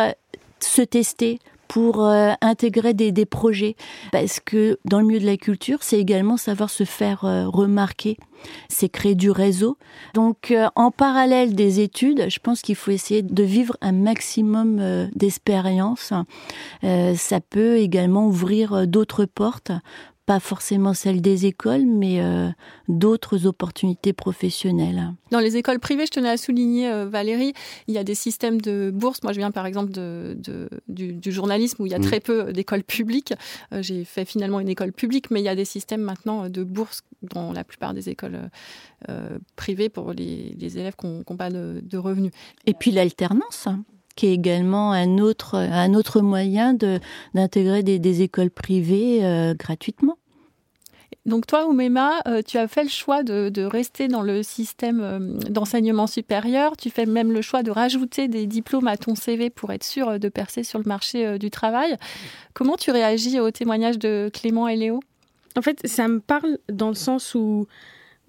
se 0.65 0.83
tester, 0.83 1.39
pour 1.69 2.05
euh, 2.05 2.33
intégrer 2.41 2.95
des, 2.95 3.27
projets. 3.27 3.75
Parce 4.13 4.39
que 4.39 4.79
dans 4.85 5.01
le 5.01 5.07
milieu 5.07 5.21
de 5.21 5.27
la 5.27 5.37
culture, 5.37 5.83
c'est 5.83 5.99
également 5.99 6.37
savoir 6.37 6.71
se 6.71 6.85
faire 6.85 7.25
euh, 7.25 7.49
remarquer. 7.49 8.17
C'est 8.69 8.89
créer 8.89 9.15
du 9.15 9.31
réseau. 9.31 9.79
Donc, 10.13 10.55
en 10.77 10.91
parallèle 10.91 11.55
des 11.55 11.81
études, 11.81 12.27
je 12.29 12.39
pense 12.41 12.61
qu'il 12.61 12.77
faut 12.77 12.91
essayer 12.91 13.23
de 13.23 13.43
vivre 13.43 13.77
un 13.81 13.93
maximum 13.93 15.09
d'expérience. 15.15 16.13
ça 16.83 17.41
peut 17.49 17.79
également 17.79 18.27
ouvrir 18.27 18.87
d'autres 18.87 19.25
portes 19.25 19.73
pas 20.27 20.41
forcément 20.41 20.95
celle 20.95 21.21
des 21.21 21.47
écoles, 21.47 21.85
mais 21.85 22.21
euh, 22.21 22.49
d'autres 22.89 23.47
opportunités 23.47 24.13
professionnelles. 24.13 25.13
Dans 25.31 25.41
les 25.41 25.57
écoles 25.57 25.81
privées, 25.81 26.07
je 26.07 26.13
tenais 26.13 26.31
à 26.31 26.37
souligner, 26.37 26.91
euh, 26.91 27.07
Valérie, 27.07 27.53
il 27.89 27.95
y 27.95 27.99
a 27.99 28.05
des 28.05 28.15
systèmes 28.15 28.61
de 28.61 28.91
bourses. 28.91 29.23
Moi, 29.23 29.33
je 29.33 29.39
viens 29.39 29.51
par 29.51 29.67
exemple 29.67 29.93
de, 29.93 30.37
du, 30.89 31.33
journalisme 31.33 31.83
où 31.83 31.87
il 31.87 31.93
y 31.93 31.95
a 31.95 31.99
mmh. 31.99 32.03
très 32.03 32.21
peu 32.21 32.53
d'écoles 32.53 32.85
publiques. 32.85 33.35
Euh, 33.73 33.83
j'ai 33.83 34.05
fait 34.05 34.25
finalement 34.25 34.61
une 34.61 34.69
école 34.69 34.93
publique, 34.93 35.31
mais 35.31 35.41
il 35.41 35.45
y 35.45 35.49
a 35.49 35.55
des 35.55 35.67
systèmes 35.67 36.03
maintenant 36.03 36.49
de 36.49 36.65
bourses 36.65 37.03
dans 37.23 37.53
la 37.53 37.65
plupart 37.65 37.95
des 37.95 38.09
écoles 38.09 38.51
privées 39.57 39.91
pour 39.91 40.13
les, 40.13 40.57
élèves 40.61 40.95
qui 40.97 41.07
n'ont 41.07 41.37
pas 41.37 41.51
de, 41.51 41.81
de 41.83 41.99
revenus. 41.99 42.33
Et 42.67 42.75
puis 42.75 42.91
l'alternance 42.91 43.69
qui 44.17 44.27
est 44.27 44.33
également 44.33 44.93
un 44.93 45.19
autre, 45.19 45.57
un 45.57 45.95
autre 45.95 46.21
moyen 46.21 46.75
d'intégrer 47.35 47.83
des, 47.83 47.99
des, 47.99 48.23
écoles 48.23 48.51
privées 48.51 49.25
euh, 49.25 49.55
gratuitement. 49.55 50.19
Donc 51.27 51.47
toi, 51.47 51.67
Oumema, 51.67 52.21
euh, 52.27 52.43
tu 52.47 52.59
as 52.59 52.69
fait 52.69 52.83
le 52.83 52.91
choix 52.91 53.23
de, 53.23 53.49
de 53.49 53.63
rester 53.63 54.09
dans 54.09 54.21
le 54.21 54.43
système 54.43 55.01
euh, 55.01 55.19
d'enseignement 55.49 56.07
supérieur. 56.07 56.77
Tu 56.77 56.91
fais 56.91 57.07
même 57.07 57.33
le 57.33 57.41
choix 57.41 57.63
de 57.63 57.71
rajouter 57.71 58.29
des 58.29 58.47
diplômes 58.47 58.89
à 58.89 58.97
ton 58.97 59.15
CV 59.15 59.49
pour 59.49 59.73
être 59.73 59.85
sûr 59.85 60.19
de 60.19 60.29
percer 60.29 60.65
sur 60.65 60.79
le 60.79 60.85
marché 60.87 61.39
du 61.39 61.51
travail. 61.51 61.97
Comment 62.53 62.77
tu 62.77 62.91
réagis 62.91 63.41
au 63.41 63.51
témoignage 63.51 63.99
de 63.99 64.31
Clément 64.33 64.69
et 64.69 64.77
Léo? 64.77 65.01
En 65.57 65.63
fait, 65.63 65.87
ça 65.87 66.09
me 66.09 66.21
parle 66.21 66.59
dans 66.69 66.89
le 66.89 66.95
sens 66.95 67.35
où 67.35 67.67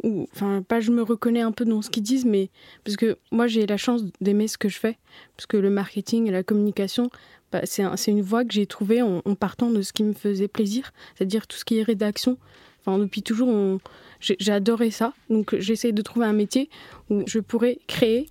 enfin, 0.03 0.61
pas 0.61 0.79
je 0.79 0.91
me 0.91 1.01
reconnais 1.01 1.41
un 1.41 1.51
peu 1.51 1.65
dans 1.65 1.81
ce 1.81 1.89
qu'ils 1.89 2.03
disent, 2.03 2.25
mais 2.25 2.49
parce 2.83 2.97
que 2.97 3.17
moi 3.31 3.47
j'ai 3.47 3.65
la 3.65 3.77
chance 3.77 4.03
d'aimer 4.21 4.47
ce 4.47 4.57
que 4.57 4.69
je 4.69 4.77
fais, 4.77 4.97
parce 5.35 5.45
que 5.45 5.57
le 5.57 5.69
marketing 5.69 6.27
et 6.27 6.31
la 6.31 6.43
communication, 6.43 7.09
bah, 7.51 7.61
c'est 7.63 8.11
une 8.11 8.21
voie 8.21 8.43
que 8.43 8.53
j'ai 8.53 8.65
trouvée 8.65 9.01
en, 9.01 9.21
partant 9.35 9.69
de 9.69 9.81
ce 9.81 9.93
qui 9.93 10.03
me 10.03 10.13
faisait 10.13 10.47
plaisir, 10.47 10.91
c'est-à-dire 11.15 11.47
tout 11.47 11.57
ce 11.57 11.65
qui 11.65 11.77
est 11.77 11.83
rédaction. 11.83 12.37
Enfin, 12.81 12.99
depuis 12.99 13.23
toujours, 13.23 13.79
j'ai 14.19 14.51
adoré 14.51 14.91
ça, 14.91 15.13
donc 15.29 15.55
j'essaie 15.57 15.91
de 15.91 16.01
trouver 16.01 16.25
un 16.25 16.33
métier 16.33 16.69
où 17.09 17.23
je 17.25 17.39
pourrais 17.39 17.79
créer. 17.87 18.29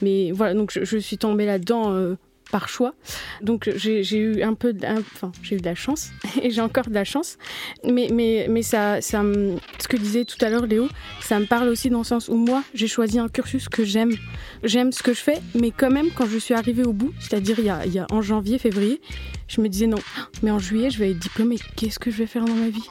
Mais 0.00 0.32
voilà, 0.32 0.54
donc 0.54 0.72
je, 0.72 0.96
suis 0.98 1.18
tombée 1.18 1.46
là-dedans 1.46 1.92
euh, 1.92 2.16
par 2.52 2.68
choix. 2.68 2.94
Donc 3.40 3.68
j'ai 3.74 4.16
eu 4.16 4.42
un 4.42 4.54
peu, 4.54 4.72
de, 4.72 4.86
enfin 4.86 5.32
j'ai 5.42 5.56
eu 5.56 5.58
de 5.58 5.64
la 5.64 5.74
chance 5.74 6.10
et 6.42 6.50
j'ai 6.50 6.60
encore 6.60 6.88
de 6.88 6.94
la 6.94 7.02
chance. 7.02 7.38
Mais 7.84 8.08
mais 8.48 8.62
ça 8.62 9.00
ça 9.00 9.22
ce 9.80 9.88
que 9.88 9.96
disait 9.96 10.24
tout 10.24 10.42
à 10.44 10.48
l'heure 10.48 10.66
Léo, 10.66 10.88
ça 11.20 11.40
me 11.40 11.46
parle 11.46 11.68
aussi 11.68 11.90
dans 11.90 11.98
le 11.98 12.04
sens 12.04 12.28
où 12.28 12.36
moi 12.36 12.62
j'ai 12.74 12.86
choisi 12.86 13.18
un 13.18 13.28
cursus 13.28 13.68
que 13.68 13.84
j'aime, 13.84 14.12
j'aime 14.62 14.92
ce 14.92 15.02
que 15.02 15.14
je 15.14 15.20
fais, 15.20 15.40
mais 15.54 15.72
quand 15.72 15.90
même 15.90 16.10
quand 16.14 16.26
je 16.26 16.38
suis 16.38 16.54
arrivée 16.54 16.84
au 16.84 16.92
bout, 16.92 17.12
c'est-à-dire 17.18 17.58
il 17.58 17.92
y 17.92 17.98
a 17.98 18.06
en 18.10 18.22
janvier 18.22 18.58
février, 18.58 19.00
je 19.48 19.60
me 19.60 19.68
disais 19.68 19.86
non, 19.86 19.98
mais 20.42 20.50
en 20.50 20.58
juillet 20.58 20.90
je 20.90 20.98
vais 20.98 21.10
être 21.10 21.18
diplômée, 21.18 21.58
qu'est-ce 21.76 21.98
que 21.98 22.10
je 22.10 22.18
vais 22.18 22.26
faire 22.26 22.44
dans 22.44 22.54
ma 22.54 22.68
vie? 22.68 22.88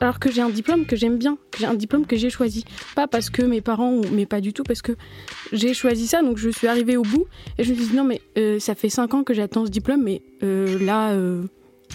Alors 0.00 0.18
que 0.18 0.30
j'ai 0.30 0.42
un 0.42 0.50
diplôme 0.50 0.86
que 0.86 0.96
j'aime 0.96 1.18
bien, 1.18 1.38
j'ai 1.58 1.66
un 1.66 1.74
diplôme 1.74 2.06
que 2.06 2.16
j'ai 2.16 2.30
choisi. 2.30 2.64
Pas 2.94 3.06
parce 3.08 3.30
que 3.30 3.42
mes 3.42 3.60
parents, 3.60 4.00
mais 4.12 4.26
pas 4.26 4.40
du 4.40 4.52
tout, 4.52 4.62
parce 4.62 4.82
que 4.82 4.92
j'ai 5.52 5.74
choisi 5.74 6.06
ça, 6.06 6.22
donc 6.22 6.38
je 6.38 6.50
suis 6.50 6.66
arrivée 6.66 6.96
au 6.96 7.02
bout 7.02 7.26
et 7.58 7.64
je 7.64 7.70
me 7.70 7.76
suis 7.76 7.88
dit 7.88 7.96
non 7.96 8.04
mais 8.04 8.20
euh, 8.36 8.58
ça 8.58 8.74
fait 8.74 8.88
5 8.88 9.14
ans 9.14 9.24
que 9.24 9.34
j'attends 9.34 9.66
ce 9.66 9.70
diplôme, 9.70 10.02
mais 10.02 10.22
euh, 10.42 10.78
là... 10.84 11.12
Euh, 11.12 11.42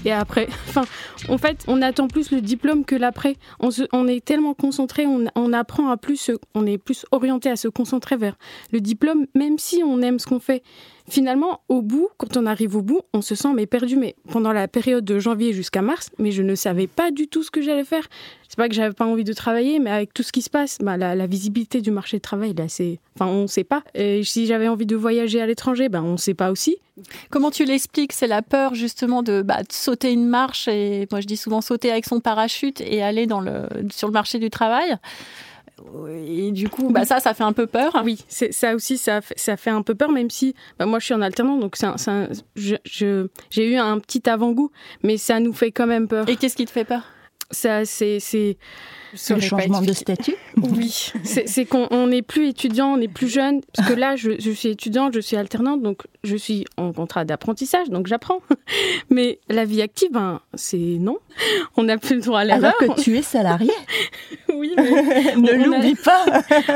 et 0.05 0.11
après, 0.11 0.47
enfin, 0.69 0.83
en 1.29 1.37
fait, 1.37 1.63
on 1.67 1.81
attend 1.81 2.07
plus 2.07 2.31
le 2.31 2.41
diplôme 2.41 2.85
que 2.85 2.95
l'après. 2.95 3.35
On, 3.59 3.69
on, 3.91 4.07
est 4.07 4.23
tellement 4.23 4.53
concentré, 4.53 5.05
on, 5.05 5.25
on, 5.35 5.53
apprend 5.53 5.89
à 5.89 5.97
plus, 5.97 6.31
on 6.55 6.65
est 6.65 6.77
plus 6.77 7.05
orienté 7.11 7.49
à 7.49 7.55
se 7.55 7.67
concentrer 7.67 8.17
vers 8.17 8.35
le 8.71 8.81
diplôme, 8.81 9.25
même 9.35 9.57
si 9.57 9.83
on 9.83 10.01
aime 10.01 10.19
ce 10.19 10.27
qu'on 10.27 10.39
fait. 10.39 10.63
finalement, 11.09 11.61
au 11.69 11.81
bout, 11.81 12.09
quand 12.17 12.37
on 12.37 12.45
arrive 12.45 12.75
au 12.75 12.81
bout, 12.81 13.01
on 13.13 13.21
se 13.21 13.35
sent 13.35 13.53
mais 13.53 13.65
perdu. 13.65 13.95
Mais 13.95 14.15
pendant 14.29 14.51
la 14.51 14.67
période 14.67 15.05
de 15.05 15.19
janvier 15.19 15.53
jusqu'à 15.53 15.81
mars, 15.81 16.09
mais 16.19 16.31
je 16.31 16.41
ne 16.41 16.55
savais 16.55 16.87
pas 16.87 17.11
du 17.11 17.27
tout 17.27 17.43
ce 17.43 17.51
que 17.51 17.61
j'allais 17.61 17.85
faire. 17.85 18.07
C'est 18.53 18.57
pas 18.57 18.69
que 18.69 18.75
j'avais 18.75 18.93
pas 18.93 19.07
envie 19.07 19.23
de 19.23 19.33
travailler, 19.33 19.79
mais 19.79 19.89
avec 19.89 20.13
tout 20.13 20.21
ce 20.21 20.31
qui 20.31 20.43
se 20.43 20.49
passe, 20.51 20.77
bah, 20.79 20.95
la, 20.95 21.25
visibilité 21.25 21.81
du 21.81 21.89
marché 21.89 22.17
de 22.17 22.21
travail, 22.21 22.53
là, 22.53 22.65
c'est, 22.67 22.99
enfin, 23.15 23.25
on 23.25 23.41
ne 23.41 23.47
sait 23.47 23.63
pas. 23.63 23.81
Et 23.95 24.23
si 24.23 24.45
j'avais 24.45 24.67
envie 24.67 24.85
de 24.85 24.95
voyager 24.95 25.41
à 25.41 25.47
l'étranger, 25.47 25.89
ben, 25.89 26.03
on 26.03 26.11
ne 26.11 26.17
sait 26.17 26.35
pas 26.35 26.51
aussi. 26.51 26.77
Comment 27.31 27.49
tu 27.49 27.65
l'expliques? 27.65 28.13
C'est 28.13 28.27
la 28.27 28.43
peur 28.43 28.75
justement 28.75 29.23
de, 29.23 29.41
bah, 29.41 29.63
de, 29.63 29.71
sauter 29.71 30.11
une 30.13 30.27
marche 30.27 30.67
et 30.67 31.07
moi 31.09 31.19
je 31.19 31.25
dis 31.25 31.35
souvent 31.35 31.61
sauter 31.61 31.89
avec 31.89 32.05
son 32.05 32.19
parachute 32.19 32.79
et 32.81 33.01
aller 33.01 33.25
dans 33.25 33.41
le, 33.41 33.63
sur 33.91 34.07
le 34.07 34.13
marché 34.13 34.37
du 34.37 34.51
travail. 34.51 34.97
Et 36.27 36.51
du 36.51 36.69
coup, 36.69 36.91
bah 36.91 37.05
ça, 37.05 37.19
ça 37.19 37.33
fait 37.33 37.43
un 37.43 37.53
peu 37.53 37.65
peur. 37.65 38.03
Oui, 38.05 38.23
ça 38.27 38.75
aussi, 38.75 38.99
ça, 38.99 39.21
ça 39.35 39.57
fait 39.57 39.71
un 39.71 39.81
peu 39.81 39.95
peur, 39.95 40.11
même 40.11 40.29
si 40.29 40.53
bah 40.77 40.85
moi 40.85 40.99
je 40.99 41.05
suis 41.05 41.15
en 41.15 41.21
alternant, 41.23 41.57
donc 41.57 41.75
j'ai 42.55 43.17
eu 43.57 43.75
un 43.77 43.97
petit 43.97 44.29
avant-goût, 44.29 44.69
mais 45.01 45.17
ça 45.17 45.39
nous 45.39 45.53
fait 45.53 45.71
quand 45.71 45.87
même 45.87 46.07
peur. 46.07 46.29
Et 46.29 46.35
qu'est-ce 46.35 46.55
qui 46.55 46.65
te 46.65 46.71
fait 46.71 46.85
peur? 46.85 47.01
Ça, 47.53 47.85
c'est 47.85 48.57
le 49.29 49.39
changement 49.41 49.81
de 49.81 49.93
statut? 49.93 50.35
Oui, 50.57 51.11
c'est 51.23 51.65
qu'on 51.65 52.07
n'est 52.07 52.21
plus 52.21 52.49
étudiant, 52.49 52.93
on 52.93 52.97
n'est 52.97 53.07
plus 53.07 53.27
jeune. 53.27 53.61
Parce 53.73 53.87
que 53.87 53.93
là, 53.93 54.15
je, 54.15 54.31
je, 54.39 54.51
suis 54.51 54.69
étudiante, 54.69 55.13
je 55.13 55.19
suis 55.19 55.35
alternante, 55.35 55.81
donc 55.81 56.03
je 56.23 56.35
suis 56.35 56.65
en 56.77 56.93
contrat 56.93 57.25
d'apprentissage, 57.25 57.89
donc 57.89 58.07
j'apprends. 58.07 58.39
Mais 59.09 59.39
la 59.49 59.65
vie 59.65 59.81
active, 59.81 60.11
ben, 60.11 60.41
c'est 60.53 60.77
non. 60.77 61.17
On 61.77 61.83
n'a 61.83 61.97
plus 61.97 62.15
le 62.15 62.21
droit 62.21 62.39
à 62.39 62.45
l'erreur. 62.45 62.73
Alors 62.79 62.95
que 62.95 63.01
tu 63.01 63.17
es 63.17 63.21
salarié. 63.21 63.71
oui, 64.53 64.73
mais 64.77 65.57
ne 65.57 65.65
l'oublie 65.65 65.95
pas. 65.95 66.25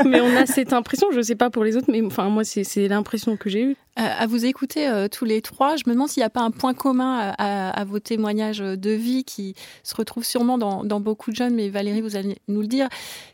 mais 0.04 0.20
on 0.20 0.36
a 0.36 0.46
cette 0.46 0.72
impression, 0.72 1.08
je 1.12 1.18
ne 1.18 1.22
sais 1.22 1.36
pas 1.36 1.50
pour 1.50 1.64
les 1.64 1.76
autres, 1.76 1.90
mais 1.90 2.02
enfin 2.02 2.28
moi, 2.28 2.44
c'est 2.44 2.88
l'impression 2.88 3.36
que 3.36 3.48
j'ai 3.48 3.62
eue. 3.62 3.76
À 3.96 4.28
vous 4.28 4.44
écouter 4.44 4.88
euh, 4.88 5.08
tous 5.08 5.24
les 5.24 5.42
trois, 5.42 5.74
je 5.74 5.82
me 5.88 5.92
demande 5.92 6.08
s'il 6.08 6.20
n'y 6.20 6.26
a 6.26 6.30
pas 6.30 6.42
un 6.42 6.52
point 6.52 6.72
commun 6.72 7.34
à, 7.36 7.70
à, 7.70 7.84
vos 7.84 7.98
témoignages 7.98 8.58
de 8.60 8.90
vie 8.90 9.24
qui 9.24 9.56
se 9.82 9.96
retrouve 9.96 10.24
sûrement 10.24 10.56
dans, 10.56 10.84
dans 10.84 11.00
beaucoup 11.00 11.32
de 11.32 11.36
jeunes, 11.36 11.54
mais 11.54 11.68
Valérie, 11.68 12.00
vous 12.00 12.14
allez 12.14 12.27
nous 12.48 12.60
le 12.60 12.66
dire, 12.66 12.88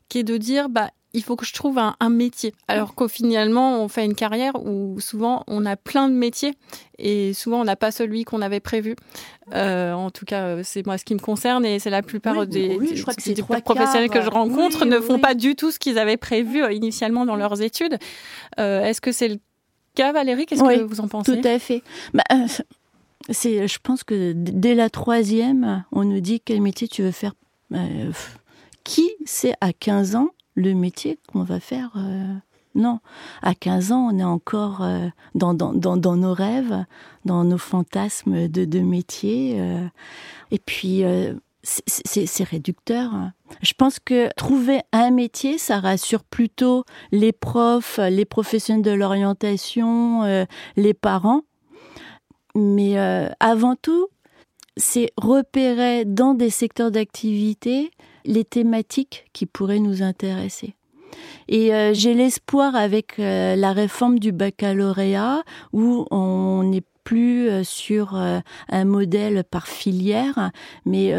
qui 0.09 0.19
est 0.19 0.25
de 0.25 0.37
dire, 0.37 0.69
bah, 0.69 0.91
il 1.15 1.23
faut 1.23 1.37
que 1.37 1.47
je 1.47 1.53
trouve 1.55 1.79
un, 1.79 1.95
métier. 2.11 2.53
Alors 2.69 2.95
qu'au 2.95 3.09
finalement, 3.09 3.83
on 3.83 3.89
fait 3.89 4.05
une 4.05 4.15
carrière 4.15 4.53
où 4.57 5.01
souvent 5.01 5.45
on 5.47 5.65
a 5.65 5.77
plein 5.77 6.09
de 6.09 6.15
métiers 6.15 6.55
et 6.99 7.33
souvent 7.33 7.61
on 7.61 7.65
n'a 7.65 7.77
pas 7.77 7.93
celui 7.93 8.25
qu'on 8.25 8.43
avait 8.43 8.61
prévu. 8.61 8.97
Euh, 9.55 9.93
en 9.93 10.11
tout 10.11 10.25
cas, 10.25 10.63
c'est 10.65 10.85
moi 10.85 10.99
ce 10.99 11.05
qui 11.05 11.15
me 11.15 11.21
concerne 11.21 11.65
et 11.65 11.79
c'est 11.79 11.91
la 11.91 12.03
plupart 12.03 12.47
des, 12.47 12.79
professionnels 13.65 14.11
que 14.11 14.21
je 14.21 14.29
rencontre 14.29 14.85
ne 14.85 14.99
font 14.99 15.21
pas 15.21 15.35
du 15.35 15.55
tout 15.55 15.71
ce 15.71 15.79
qu'ils 15.79 15.99
avaient 15.99 16.17
prévu 16.17 16.63
euh, 16.63 16.73
initialement 16.73 17.25
dans 17.25 17.37
leurs 17.37 17.63
études. 17.63 17.97
Euh, 18.59 18.85
est-ce 18.85 19.01
que 19.01 19.13
c'est 19.13 19.29
le 19.29 19.39
cas, 19.95 20.13
Valérie? 20.13 20.47
Qu'est-ce 20.47 20.63
que 20.63 20.83
vous 20.83 21.01
en 21.01 21.09
pensez? 21.09 21.41
Tout 21.41 21.49
à 21.49 21.59
fait. 21.61 21.83
Bah, 22.13 22.25
c'est, 23.31 23.69
je 23.69 23.79
pense 23.81 24.03
que 24.03 24.33
dès 24.35 24.75
la 24.75 24.91
troisième, 24.91 25.85
on 25.93 26.05
nous 26.05 26.21
dit 26.21 26.41
quel 26.41 26.61
métier 26.61 26.89
tu 26.89 27.03
veux 27.03 27.13
faire 27.13 27.35
qui 28.85 29.11
sait 29.25 29.55
à 29.61 29.73
15 29.73 30.15
ans 30.15 30.29
le 30.55 30.75
métier 30.75 31.19
qu'on 31.33 31.43
va 31.43 31.59
faire 31.59 31.91
euh, 31.97 32.35
Non, 32.75 33.01
à 33.43 33.55
15 33.55 33.93
ans, 33.93 34.09
on 34.13 34.19
est 34.19 34.25
encore 34.25 34.83
euh, 34.83 35.09
dans, 35.35 35.55
dans, 35.55 35.73
dans, 35.73 36.17
nos 36.17 36.35
rêves, 36.35 36.85
dans 37.25 37.45
nos 37.45 37.59
fantasmes 37.59 38.49
de, 38.49 38.65
de 38.65 38.81
métier. 38.81 39.57
Euh. 39.59 39.87
et 40.51 40.59
puis, 40.59 41.03
c'est 41.63 42.45
réducteur. 42.45 43.11
Je 43.63 43.73
pense 43.73 43.99
que 43.99 44.29
trouver 44.35 44.83
un 44.93 45.11
métier, 45.11 45.57
ça 45.57 45.81
rassure 45.81 46.23
plutôt 46.23 46.85
les 47.11 47.33
profs, 47.33 47.99
les 47.99 48.27
professionnels 48.27 48.83
de 48.83 48.91
l'orientation, 48.91 50.47
les 50.77 50.95
parents. 50.95 51.41
Mais 52.55 52.99
avant 53.41 53.77
tout, 53.77 54.09
c'est 54.77 55.11
repérer 55.17 56.05
dans 56.05 56.35
des 56.35 56.51
secteurs 56.51 56.91
d'activité 56.91 57.91
les 58.25 58.45
thématiques 58.45 59.27
qui 59.33 59.47
pourraient 59.47 59.79
nous 59.79 60.03
intéresser. 60.03 60.75
Et 61.49 61.75
euh, 61.75 61.93
j'ai 61.95 62.15
l'espoir 62.15 62.75
avec 62.75 63.19
euh, 63.19 63.57
la 63.57 63.73
réforme 63.73 64.19
du 64.19 64.33
baccalauréat 64.33 65.43
où 65.73 66.07
on 66.11 66.63
n'est 66.65 66.83
plus 67.05 67.49
euh, 67.49 67.65
sur 67.65 68.17
un 68.17 68.85
modèle 68.85 69.45
par 69.45 69.67
filière, 69.67 70.51
mais 70.87 71.15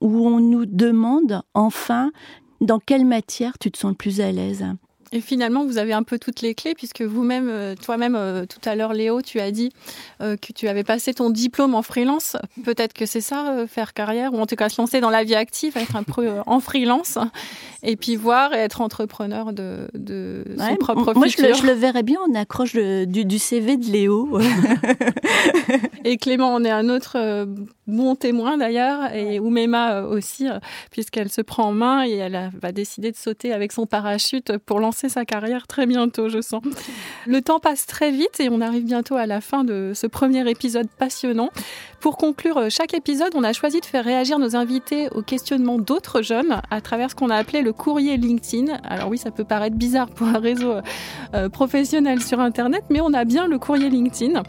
où 0.00 0.26
on 0.26 0.40
nous 0.40 0.66
demande 0.66 1.42
enfin 1.54 2.12
dans 2.60 2.78
quelle 2.78 3.04
matière 3.04 3.58
tu 3.58 3.70
te 3.70 3.78
sens 3.78 3.90
le 3.90 3.96
plus 3.96 4.20
à 4.20 4.30
l'aise. 4.30 4.64
Et 5.14 5.20
finalement, 5.20 5.66
vous 5.66 5.76
avez 5.76 5.92
un 5.92 6.02
peu 6.02 6.18
toutes 6.18 6.40
les 6.40 6.54
clés, 6.54 6.74
puisque 6.74 7.02
vous-même, 7.02 7.48
euh, 7.50 7.74
toi-même, 7.74 8.16
euh, 8.16 8.46
tout 8.46 8.66
à 8.66 8.74
l'heure, 8.74 8.94
Léo, 8.94 9.20
tu 9.20 9.40
as 9.40 9.50
dit 9.50 9.70
euh, 10.22 10.36
que 10.38 10.54
tu 10.54 10.68
avais 10.68 10.84
passé 10.84 11.12
ton 11.12 11.28
diplôme 11.28 11.74
en 11.74 11.82
freelance. 11.82 12.38
Peut-être 12.64 12.94
que 12.94 13.04
c'est 13.04 13.20
ça, 13.20 13.66
faire 13.68 13.92
carrière, 13.92 14.32
ou 14.32 14.40
en 14.40 14.46
tout 14.46 14.56
cas 14.56 14.70
se 14.70 14.80
lancer 14.80 15.00
dans 15.00 15.10
la 15.10 15.22
vie 15.22 15.34
active, 15.34 15.76
être 15.76 15.96
un 15.96 16.02
peu 16.02 16.30
en 16.46 16.60
freelance, 16.60 17.18
et 17.82 17.96
puis 17.96 18.16
voir 18.16 18.54
et 18.54 18.58
être 18.58 18.80
entrepreneur 18.80 19.52
de, 19.52 19.88
de 19.92 20.44
son 20.56 20.76
propre 20.76 21.12
moi, 21.14 21.28
futur. 21.28 21.48
Moi, 21.48 21.58
je, 21.58 21.66
le 21.66 21.72
verrais 21.72 22.02
bien 22.02 22.18
en 22.26 22.34
accroche 22.34 22.72
du, 22.72 23.26
du, 23.26 23.38
CV 23.38 23.76
de 23.76 23.90
Léo. 23.90 24.40
et 26.04 26.16
Clément 26.16 26.54
on 26.54 26.64
est 26.64 26.70
un 26.70 26.88
autre 26.88 27.46
bon 27.86 28.14
témoin 28.14 28.56
d'ailleurs, 28.56 29.12
et 29.14 29.38
Oumema 29.40 30.02
aussi, 30.02 30.46
puisqu'elle 30.90 31.30
se 31.30 31.42
prend 31.42 31.64
en 31.64 31.72
main 31.72 32.06
et 32.06 32.12
elle 32.12 32.50
va 32.60 32.72
décider 32.72 33.10
de 33.10 33.16
sauter 33.16 33.52
avec 33.52 33.72
son 33.72 33.84
parachute 33.84 34.56
pour 34.58 34.80
lancer 34.80 35.01
sa 35.08 35.24
carrière 35.24 35.66
très 35.66 35.86
bientôt, 35.86 36.28
je 36.28 36.40
sens. 36.40 36.62
Le 37.26 37.40
temps 37.42 37.58
passe 37.58 37.86
très 37.86 38.10
vite 38.10 38.40
et 38.40 38.48
on 38.48 38.60
arrive 38.60 38.84
bientôt 38.84 39.16
à 39.16 39.26
la 39.26 39.40
fin 39.40 39.64
de 39.64 39.92
ce 39.94 40.06
premier 40.06 40.48
épisode 40.50 40.88
passionnant. 40.98 41.50
Pour 42.00 42.16
conclure 42.16 42.58
euh, 42.58 42.68
chaque 42.68 42.94
épisode, 42.94 43.32
on 43.34 43.44
a 43.44 43.52
choisi 43.52 43.80
de 43.80 43.86
faire 43.86 44.04
réagir 44.04 44.38
nos 44.38 44.56
invités 44.56 45.08
aux 45.10 45.22
questionnements 45.22 45.78
d'autres 45.78 46.22
jeunes 46.22 46.60
à 46.70 46.80
travers 46.80 47.10
ce 47.10 47.14
qu'on 47.14 47.30
a 47.30 47.36
appelé 47.36 47.62
le 47.62 47.72
courrier 47.72 48.16
LinkedIn. 48.16 48.72
Alors 48.82 49.08
oui, 49.08 49.18
ça 49.18 49.30
peut 49.30 49.44
paraître 49.44 49.76
bizarre 49.76 50.10
pour 50.10 50.26
un 50.26 50.38
réseau 50.38 50.74
euh, 51.34 51.48
professionnel 51.48 52.20
sur 52.20 52.40
Internet, 52.40 52.84
mais 52.90 53.00
on 53.00 53.14
a 53.14 53.24
bien 53.24 53.46
le 53.46 53.58
courrier 53.58 53.88
LinkedIn. 53.88 54.42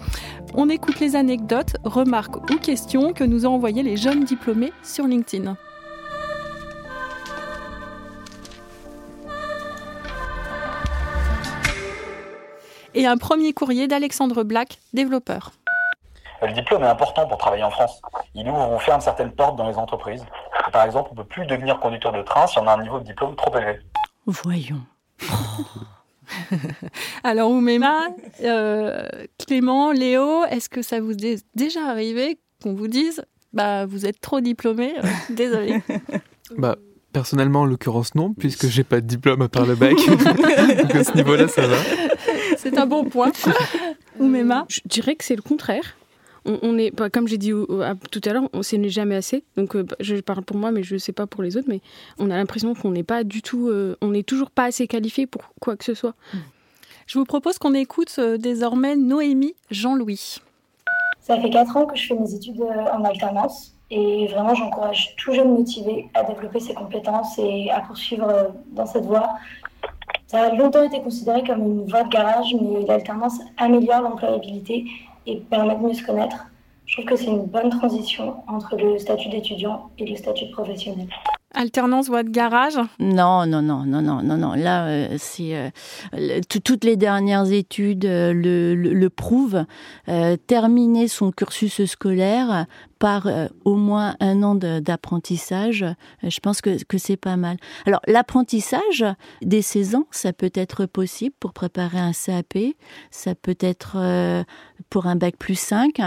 On 0.56 0.70
écoute 0.70 1.00
les 1.00 1.16
anecdotes, 1.16 1.76
remarques 1.84 2.50
ou 2.52 2.58
questions 2.58 3.14
que 3.14 3.24
nous 3.24 3.46
ont 3.46 3.54
envoyées 3.54 3.84
les 3.84 3.98
jeunes 3.98 4.24
diplômés 4.24 4.74
sur 4.84 5.08
LinkedIn. 5.08 5.56
Et 12.96 13.06
un 13.06 13.18
premier 13.18 13.54
courrier 13.54 13.88
d'Alexandre 13.88 14.44
Black, 14.44 14.80
développeur. 14.94 15.52
Le 16.42 16.52
diplôme 16.52 16.84
est 16.84 16.88
important 16.88 17.28
pour 17.28 17.38
travailler 17.38 17.64
en 17.64 17.72
France. 17.72 18.02
Il 18.36 18.48
ouvre 18.50 18.74
ou 18.74 18.80
ferme 18.80 19.02
certaines 19.02 19.32
portes 19.32 19.56
dans 19.56 19.68
les 19.68 19.78
entreprises. 19.78 20.26
par 20.72 20.86
exemple, 20.86 21.10
on 21.12 21.16
ne 21.16 21.22
peut 21.22 21.28
plus 21.28 21.46
devenir 21.46 21.80
conducteur 21.80 22.12
de 22.12 22.22
train 22.22 22.48
si 22.48 22.60
on 22.60 22.68
a 22.68 22.74
un 22.74 22.82
niveau 22.82 23.00
de 23.00 23.06
diplôme 23.06 23.36
trop 23.36 23.56
élevé. 23.58 23.80
Voyons. 24.26 24.82
Alors, 27.24 27.50
Oumema, 27.50 28.08
euh, 28.44 29.08
Clément, 29.46 29.92
Léo, 29.92 30.44
est-ce 30.46 30.70
que 30.70 30.82
ça 30.82 31.00
vous 31.00 31.14
est 31.14 31.46
déjà 31.56 31.86
arrivé 31.88 32.40
qu'on 32.62 32.74
vous 32.74 32.88
dise 32.88 33.24
bah, 33.54 33.86
vous 33.86 34.06
êtes 34.06 34.20
trop 34.20 34.42
diplômé, 34.42 34.96
euh, 34.98 35.08
désolé 35.30 35.82
Bah, 36.58 36.76
personnellement, 37.14 37.62
en 37.62 37.66
l'occurrence, 37.66 38.16
non, 38.16 38.34
puisque 38.34 38.68
j'ai 38.68 38.84
pas 38.84 39.00
de 39.00 39.06
diplôme 39.06 39.44
à 39.44 39.48
part 39.48 39.66
le 39.66 39.76
bac. 39.76 39.94
Donc 40.08 40.96
à 40.96 41.04
ce 41.04 41.16
niveau-là, 41.16 41.48
ça 41.48 41.68
va. 41.68 41.78
C'est 42.64 42.78
un 42.78 42.86
bon 42.86 43.04
point. 43.04 43.32
Oumema 44.20 44.66
Je 44.70 44.80
dirais 44.86 45.16
que 45.16 45.26
c'est 45.26 45.36
le 45.36 45.42
contraire. 45.42 45.98
On, 46.46 46.78
est, 46.78 46.92
bah, 46.92 47.10
comme 47.10 47.28
j'ai 47.28 47.38
dit 47.38 47.52
tout 47.52 48.22
à 48.26 48.34
l'heure, 48.34 48.50
on 48.54 48.62
n'est 48.78 48.90
jamais 48.90 49.16
assez. 49.16 49.44
Donc, 49.56 49.76
euh, 49.76 49.84
bah, 49.84 49.96
je 50.00 50.16
parle 50.18 50.44
pour 50.44 50.58
moi, 50.58 50.72
mais 50.72 50.84
je 50.84 50.94
ne 50.94 51.00
sais 51.00 51.12
pas 51.12 51.26
pour 51.28 51.44
les 51.44 51.58
autres. 51.58 51.68
Mais 51.70 51.82
on 52.20 52.30
a 52.30 52.36
l'impression 52.36 52.74
qu'on 52.74 52.92
n'est 52.92 53.04
pas 53.04 53.24
du 53.24 53.42
tout, 53.42 53.68
euh, 53.68 53.98
on 54.02 54.10
n'est 54.10 54.24
toujours 54.24 54.50
pas 54.50 54.66
assez 54.66 54.88
qualifié 54.88 55.28
pour 55.28 55.54
quoi 55.60 55.76
que 55.76 55.84
ce 55.84 55.94
soit. 55.94 56.16
Je 57.06 57.20
vous 57.20 57.26
propose 57.26 57.58
qu'on 57.58 57.74
écoute 57.74 58.14
euh, 58.20 58.38
désormais 58.38 58.96
Noémie 58.96 59.56
Jean-Louis. 59.72 60.40
Ça 61.20 61.40
fait 61.40 61.50
4 61.50 61.78
ans 61.78 61.86
que 61.86 61.98
je 61.98 62.08
fais 62.08 62.16
mes 62.16 62.34
études 62.34 62.62
en 62.62 63.04
alternance 63.04 63.74
et 63.90 64.28
vraiment 64.28 64.56
j'encourage 64.56 65.16
tout 65.18 65.34
jeune 65.34 65.50
motivé 65.50 66.10
à 66.14 66.24
développer 66.24 66.60
ses 66.60 66.74
compétences 66.74 67.38
et 67.40 67.70
à 67.72 67.82
poursuivre 67.82 68.54
dans 68.72 68.86
cette 68.86 69.06
voie 69.06 69.30
ça 70.34 70.46
a 70.46 70.56
longtemps 70.56 70.82
été 70.82 71.00
considéré 71.00 71.44
comme 71.44 71.62
une 71.62 71.86
voie 71.86 72.04
de 72.04 72.10
garage, 72.10 72.56
mais 72.60 72.84
l'alternance 72.88 73.40
améliore 73.58 74.02
l'employabilité 74.02 74.86
et 75.28 75.38
permet 75.38 75.76
de 75.76 75.82
mieux 75.82 75.94
se 75.94 76.04
connaître. 76.04 76.48
Je 76.88 76.96
trouve 76.96 77.06
que 77.06 77.16
c'est 77.16 77.28
une 77.28 77.46
bonne 77.46 77.70
transition 77.70 78.38
entre 78.48 78.76
le 78.76 78.98
statut 78.98 79.30
d'étudiant 79.30 79.92
et 80.00 80.08
le 80.08 80.16
statut 80.16 80.48
de 80.48 80.52
professionnel. 80.52 81.08
Alternance 81.54 82.08
voie 82.08 82.24
de 82.24 82.32
garage? 82.32 82.80
Non, 83.00 83.46
non, 83.46 83.62
non, 83.62 83.84
non, 83.86 84.02
non, 84.02 84.24
non, 84.24 84.38
non. 84.38 84.54
Là, 84.54 84.88
euh, 84.88 85.16
c'est 85.20 85.56
euh, 85.56 86.40
toutes 86.64 86.84
les 86.84 86.96
dernières 86.96 87.52
études 87.52 88.06
euh, 88.06 88.34
le, 88.34 88.74
le, 88.74 88.94
le, 88.94 89.10
prouvent. 89.12 89.66
terminer 90.48 91.08
son 91.08 91.32
cursus 91.32 91.86
scolaire 91.86 92.66
par 93.00 93.28
au 93.66 93.76
moins 93.76 94.16
un 94.20 94.44
an 94.44 94.56
d'apprentissage, 94.56 95.86
je 96.24 96.40
pense 96.40 96.62
que, 96.62 96.84
que 96.84 96.98
c'est 96.98 97.18
pas 97.18 97.38
mal. 97.38 97.58
Alors 97.86 98.02
l'apprentissage 98.08 99.06
dès 99.42 99.62
16 99.62 99.96
ans, 99.96 100.08
ça 100.12 100.34
peut 100.34 100.52
être 100.54 100.86
possible 100.86 101.36
pour 101.40 101.54
préparer 101.54 102.00
un 102.00 102.12
CAP, 102.14 102.58
ça 103.12 103.36
peut 103.36 103.58
être 103.60 103.98
pour 104.90 105.08
un 105.08 105.16
bac 105.16 105.38
plus 105.38 105.58
5. 105.60 106.00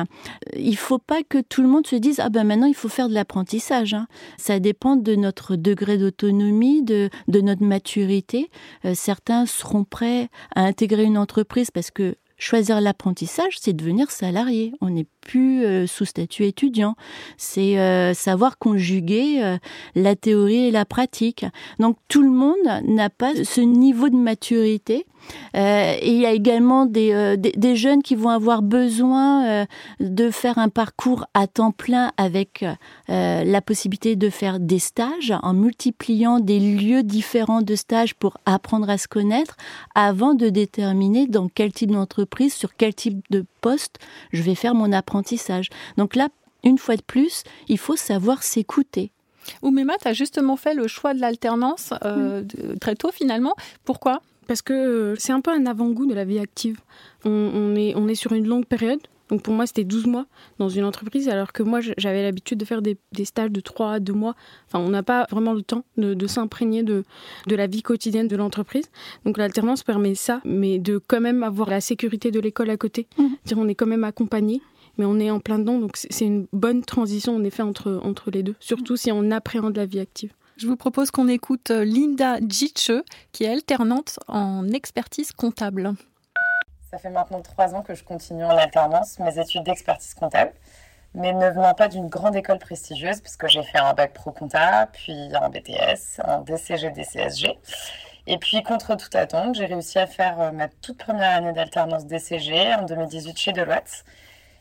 Il 0.56 0.76
faut 0.76 0.98
pas 0.98 1.22
que 1.22 1.40
tout 1.40 1.62
le 1.62 1.68
monde 1.68 1.86
se 1.86 1.96
dise 1.96 2.20
ah 2.20 2.28
ben 2.28 2.44
maintenant 2.44 2.66
il 2.66 2.74
faut 2.74 2.88
faire 2.88 3.08
de 3.08 3.14
l'apprentissage. 3.14 3.94
Hein. 3.94 4.06
Ça 4.36 4.58
dépend 4.58 4.96
de 4.96 5.14
notre 5.14 5.56
degré 5.56 5.98
d'autonomie, 5.98 6.82
de, 6.82 7.10
de 7.28 7.40
notre 7.40 7.62
maturité. 7.62 8.50
Euh, 8.84 8.92
certains 8.94 9.46
seront 9.46 9.84
prêts 9.84 10.28
à 10.54 10.62
intégrer 10.62 11.04
une 11.04 11.18
entreprise 11.18 11.70
parce 11.70 11.90
que 11.90 12.16
choisir 12.38 12.80
l'apprentissage, 12.80 13.58
c'est 13.60 13.72
devenir 13.72 14.10
salarié. 14.10 14.72
On 14.80 14.90
n'est 14.90 15.06
plus 15.20 15.64
euh, 15.64 15.86
sous 15.86 16.04
statut 16.04 16.44
étudiant. 16.44 16.94
C'est 17.36 17.78
euh, 17.78 18.14
savoir 18.14 18.58
conjuguer 18.58 19.56
la 19.94 20.16
théorie 20.16 20.66
et 20.66 20.70
la 20.70 20.84
pratique. 20.84 21.44
Donc 21.78 21.96
tout 22.08 22.22
le 22.22 22.30
monde 22.30 22.56
n'a 22.84 23.10
pas 23.10 23.34
ce 23.44 23.60
niveau 23.60 24.08
de 24.08 24.16
maturité 24.16 24.76
euh, 24.96 25.15
et 25.54 26.10
il 26.10 26.18
y 26.18 26.26
a 26.26 26.32
également 26.32 26.86
des, 26.86 27.12
euh, 27.12 27.36
des, 27.36 27.76
jeunes 27.76 28.02
qui 28.02 28.14
vont 28.14 28.28
avoir 28.28 28.62
besoin 28.62 29.46
euh, 29.46 29.66
de 30.00 30.30
faire 30.30 30.58
un 30.58 30.68
parcours 30.68 31.26
à 31.34 31.46
temps 31.46 31.72
plein 31.72 32.12
avec 32.16 32.64
la 33.08 33.60
possibilité 33.60 34.16
de 34.16 34.30
faire 34.30 34.60
des 34.60 34.78
stages 34.78 35.32
en 35.42 35.52
multipliant 35.52 36.40
des 36.40 36.60
lieux 36.60 37.02
différents 37.02 37.62
de 37.62 37.74
stages 37.74 38.14
pour 38.14 38.38
apprendre 38.46 38.88
à 38.90 38.98
se 38.98 39.08
connaître 39.08 39.56
avant 39.94 40.34
de 40.34 40.48
déterminer 40.48 41.26
dans 41.26 41.48
quel 41.48 41.72
type 41.72 41.90
d'entreprise, 41.90 42.54
sur 42.54 42.76
quel 42.76 42.94
type 42.94 43.22
de 43.30 43.44
poste 43.60 43.98
je 44.32 44.42
vais 44.42 44.54
faire 44.54 44.74
mon 44.74 44.92
apprentissage. 44.92 45.70
Donc 45.96 46.16
là, 46.16 46.28
une 46.64 46.78
fois 46.78 46.96
de 46.96 47.02
plus, 47.02 47.44
il 47.68 47.78
faut 47.78 47.96
savoir 47.96 48.42
s'écouter. 48.42 49.10
Oumema, 49.62 49.96
tu 49.98 50.08
as 50.08 50.12
justement 50.12 50.56
fait 50.56 50.74
le 50.74 50.88
choix 50.88 51.14
de 51.14 51.20
l'alternance 51.20 51.92
très 52.80 52.96
tôt 52.96 53.12
finalement. 53.12 53.54
Pourquoi? 53.84 54.20
Parce 54.46 54.62
que 54.62 54.72
euh, 54.72 55.14
c'est 55.18 55.32
un 55.32 55.40
peu 55.40 55.50
un 55.50 55.66
avant-goût 55.66 56.06
de 56.06 56.14
la 56.14 56.24
vie 56.24 56.38
active. 56.38 56.78
On, 57.24 57.74
est, 57.74 57.94
on 57.96 58.06
est 58.08 58.14
sur 58.14 58.32
une 58.32 58.46
longue 58.46 58.66
période. 58.66 59.00
Donc 59.28 59.42
pour 59.42 59.54
moi, 59.54 59.66
c'était 59.66 59.82
12 59.82 60.06
mois 60.06 60.26
dans 60.60 60.68
une 60.68 60.84
entreprise, 60.84 61.28
alors 61.28 61.52
que 61.52 61.64
moi, 61.64 61.80
j'avais 61.80 62.22
l'habitude 62.22 62.58
de 62.58 62.64
faire 62.64 62.80
des, 62.80 62.96
stages 63.24 63.50
de 63.50 63.60
3 63.60 63.94
à 63.94 64.00
2 64.00 64.12
mois. 64.12 64.36
Enfin, 64.68 64.78
on 64.78 64.88
n'a 64.88 65.02
pas 65.02 65.26
vraiment 65.32 65.52
le 65.52 65.62
temps 65.62 65.84
de, 65.96 66.26
s'imprégner 66.28 66.84
de, 66.84 67.02
de 67.48 67.56
la 67.56 67.66
vie 67.66 67.82
quotidienne 67.82 68.28
de 68.28 68.36
l'entreprise. 68.36 68.88
Donc 69.24 69.36
l'alternance 69.36 69.82
permet 69.82 70.14
ça, 70.14 70.40
mais 70.44 70.78
de 70.78 70.98
quand 70.98 71.20
même 71.20 71.42
avoir 71.42 71.68
la 71.68 71.80
sécurité 71.80 72.30
de 72.30 72.38
l'école 72.38 72.70
à 72.70 72.76
côté. 72.76 73.08
Mmh. 73.18 73.24
On 73.56 73.66
est 73.66 73.74
quand 73.74 73.86
même 73.86 74.04
accompagné, 74.04 74.60
mais 74.96 75.04
on 75.04 75.18
est 75.18 75.30
en 75.30 75.40
plein 75.40 75.58
dedans. 75.58 75.80
Donc 75.80 75.96
c'est 75.96 76.24
une 76.24 76.46
bonne 76.52 76.82
transition, 76.82 77.34
en 77.34 77.42
effet, 77.42 77.64
entre, 77.64 78.00
entre 78.04 78.30
les 78.30 78.44
deux. 78.44 78.54
Surtout 78.60 78.96
si 78.96 79.10
on 79.10 79.32
appréhende 79.32 79.76
la 79.76 79.86
vie 79.86 79.98
active. 79.98 80.32
Je 80.56 80.66
vous 80.66 80.76
propose 80.76 81.10
qu'on 81.10 81.28
écoute 81.28 81.70
euh, 81.70 81.84
Linda 81.84 82.38
Gitche, 82.48 82.90
qui 83.32 83.44
est 83.44 83.52
alternante 83.52 84.18
en 84.26 84.66
expertise 84.70 85.32
comptable. 85.32 85.92
Ça 86.90 86.96
fait 86.96 87.10
maintenant 87.10 87.42
trois 87.42 87.74
ans 87.74 87.82
que 87.82 87.94
je 87.94 88.02
continue 88.02 88.44
en 88.44 88.56
alternance 88.56 89.18
mes 89.18 89.38
études 89.38 89.64
d'expertise 89.64 90.14
comptable, 90.14 90.52
mais 91.14 91.34
ne 91.34 91.50
venant 91.50 91.74
pas 91.74 91.88
d'une 91.88 92.08
grande 92.08 92.36
école 92.36 92.58
prestigieuse, 92.58 93.20
puisque 93.20 93.48
j'ai 93.48 93.62
fait 93.64 93.76
un 93.76 93.92
bac 93.92 94.14
pro 94.14 94.30
compta, 94.30 94.88
puis 94.90 95.28
un 95.34 95.50
BTS, 95.50 96.22
un 96.24 96.40
DCG, 96.40 96.90
DCSG. 96.90 97.58
Et 98.26 98.38
puis, 98.38 98.62
contre 98.62 98.96
toute 98.96 99.14
attente, 99.14 99.56
j'ai 99.56 99.66
réussi 99.66 99.98
à 99.98 100.06
faire 100.06 100.40
euh, 100.40 100.52
ma 100.52 100.68
toute 100.68 100.96
première 100.96 101.36
année 101.36 101.52
d'alternance 101.52 102.06
DCG 102.06 102.74
en 102.76 102.84
2018 102.84 103.38
chez 103.38 103.52
Deloitte. 103.52 104.06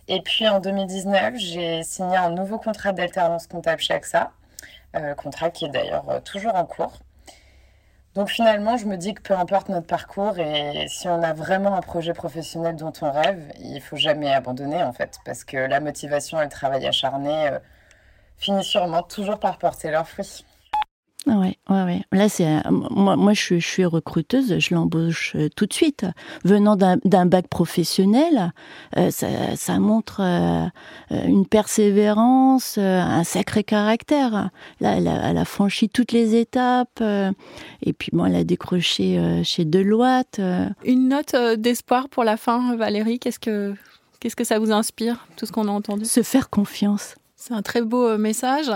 Et 0.10 0.22
puis 0.22 0.48
en 0.48 0.60
2019, 0.60 1.36
j'ai 1.38 1.84
signé 1.84 2.18
un 2.18 2.32
nouveau 2.32 2.60
contrat 2.60 2.92
d'alternance 2.92 3.48
comptable 3.48 3.82
chez 3.82 3.94
AXA 3.94 4.34
contrat 5.16 5.50
qui 5.50 5.66
est 5.66 5.70
d'ailleurs 5.70 6.10
euh, 6.10 6.20
toujours 6.20 6.56
en 6.56 6.66
cours. 6.66 6.94
Donc 8.16 8.30
finalement, 8.30 8.78
je 8.78 8.86
me 8.86 8.96
dis 8.96 9.14
que 9.14 9.22
peu 9.22 9.34
importe 9.34 9.68
notre 9.68 9.88
parcours 9.88 10.40
et 10.40 10.86
si 10.88 11.10
on 11.10 11.22
a 11.22 11.34
vraiment 11.34 11.76
un 11.76 11.82
projet 11.82 12.14
professionnel 12.14 12.78
dont 12.78 12.94
on 13.02 13.12
rêve, 13.12 13.52
il 13.60 13.82
faut 13.82 13.98
jamais 13.98 14.34
abandonner 14.34 14.82
en 14.84 14.94
fait, 14.94 15.20
parce 15.26 15.44
que 15.44 15.58
la 15.58 15.82
motivation 15.82 16.40
et 16.40 16.46
le 16.46 16.50
travail 16.50 16.86
acharné 16.88 17.50
euh, 17.50 17.60
finissent 18.38 18.68
sûrement 18.68 19.04
toujours 19.04 19.40
par 19.40 19.58
porter 19.58 19.92
leurs 19.92 20.08
fruits. 20.08 20.46
Ouais, 21.28 21.58
ouais, 21.70 21.84
ouais. 21.84 22.02
Là, 22.12 22.30
c'est 22.30 22.46
moi, 22.70 23.16
moi, 23.16 23.34
je, 23.34 23.58
je 23.58 23.68
suis 23.68 23.86
recruteuse, 23.86 24.60
je 24.60 24.76
l'embauche 24.76 25.34
euh, 25.36 25.50
tout 25.56 25.66
de 25.66 25.74
suite. 25.74 26.06
Venant 26.44 26.76
d'un 26.76 27.26
bac 27.26 27.48
professionnel, 27.48 28.54
euh, 28.98 29.10
ça, 29.10 29.28
ça, 29.56 29.80
montre 29.80 30.22
euh, 30.22 30.68
une 31.10 31.48
persévérance, 31.48 32.78
un 32.78 33.24
sacré 33.24 33.64
caractère. 33.64 34.52
Là, 34.80 34.98
elle 34.98 35.08
a, 35.08 35.30
elle 35.30 35.38
a, 35.38 35.46
franchi 35.46 35.90
toutes 35.90 36.12
les 36.12 36.36
étapes, 36.36 37.02
et 37.82 37.94
puis 37.94 38.10
moi, 38.14 38.30
elle 38.30 38.36
a 38.36 38.44
décroché 38.44 39.42
chez 39.44 39.66
Deloitte. 39.66 40.40
Une 40.84 41.10
note 41.10 41.36
d'espoir 41.58 42.10
pour 42.10 42.24
la 42.24 42.38
fin, 42.38 42.76
Valérie. 42.76 43.20
Qu'est-ce 43.20 43.40
que 43.40 43.74
qu'est-ce 44.20 44.36
que 44.36 44.44
ça 44.44 44.60
vous 44.60 44.72
inspire, 44.72 45.28
tout 45.38 45.46
ce 45.46 45.52
qu'on 45.52 45.68
a 45.68 45.72
entendu? 45.72 46.06
Se 46.06 46.24
faire 46.24 46.50
confiance. 46.50 47.16
C'est 47.36 47.54
un 47.54 47.62
très 47.62 47.82
beau 47.82 48.18
message. 48.18 48.72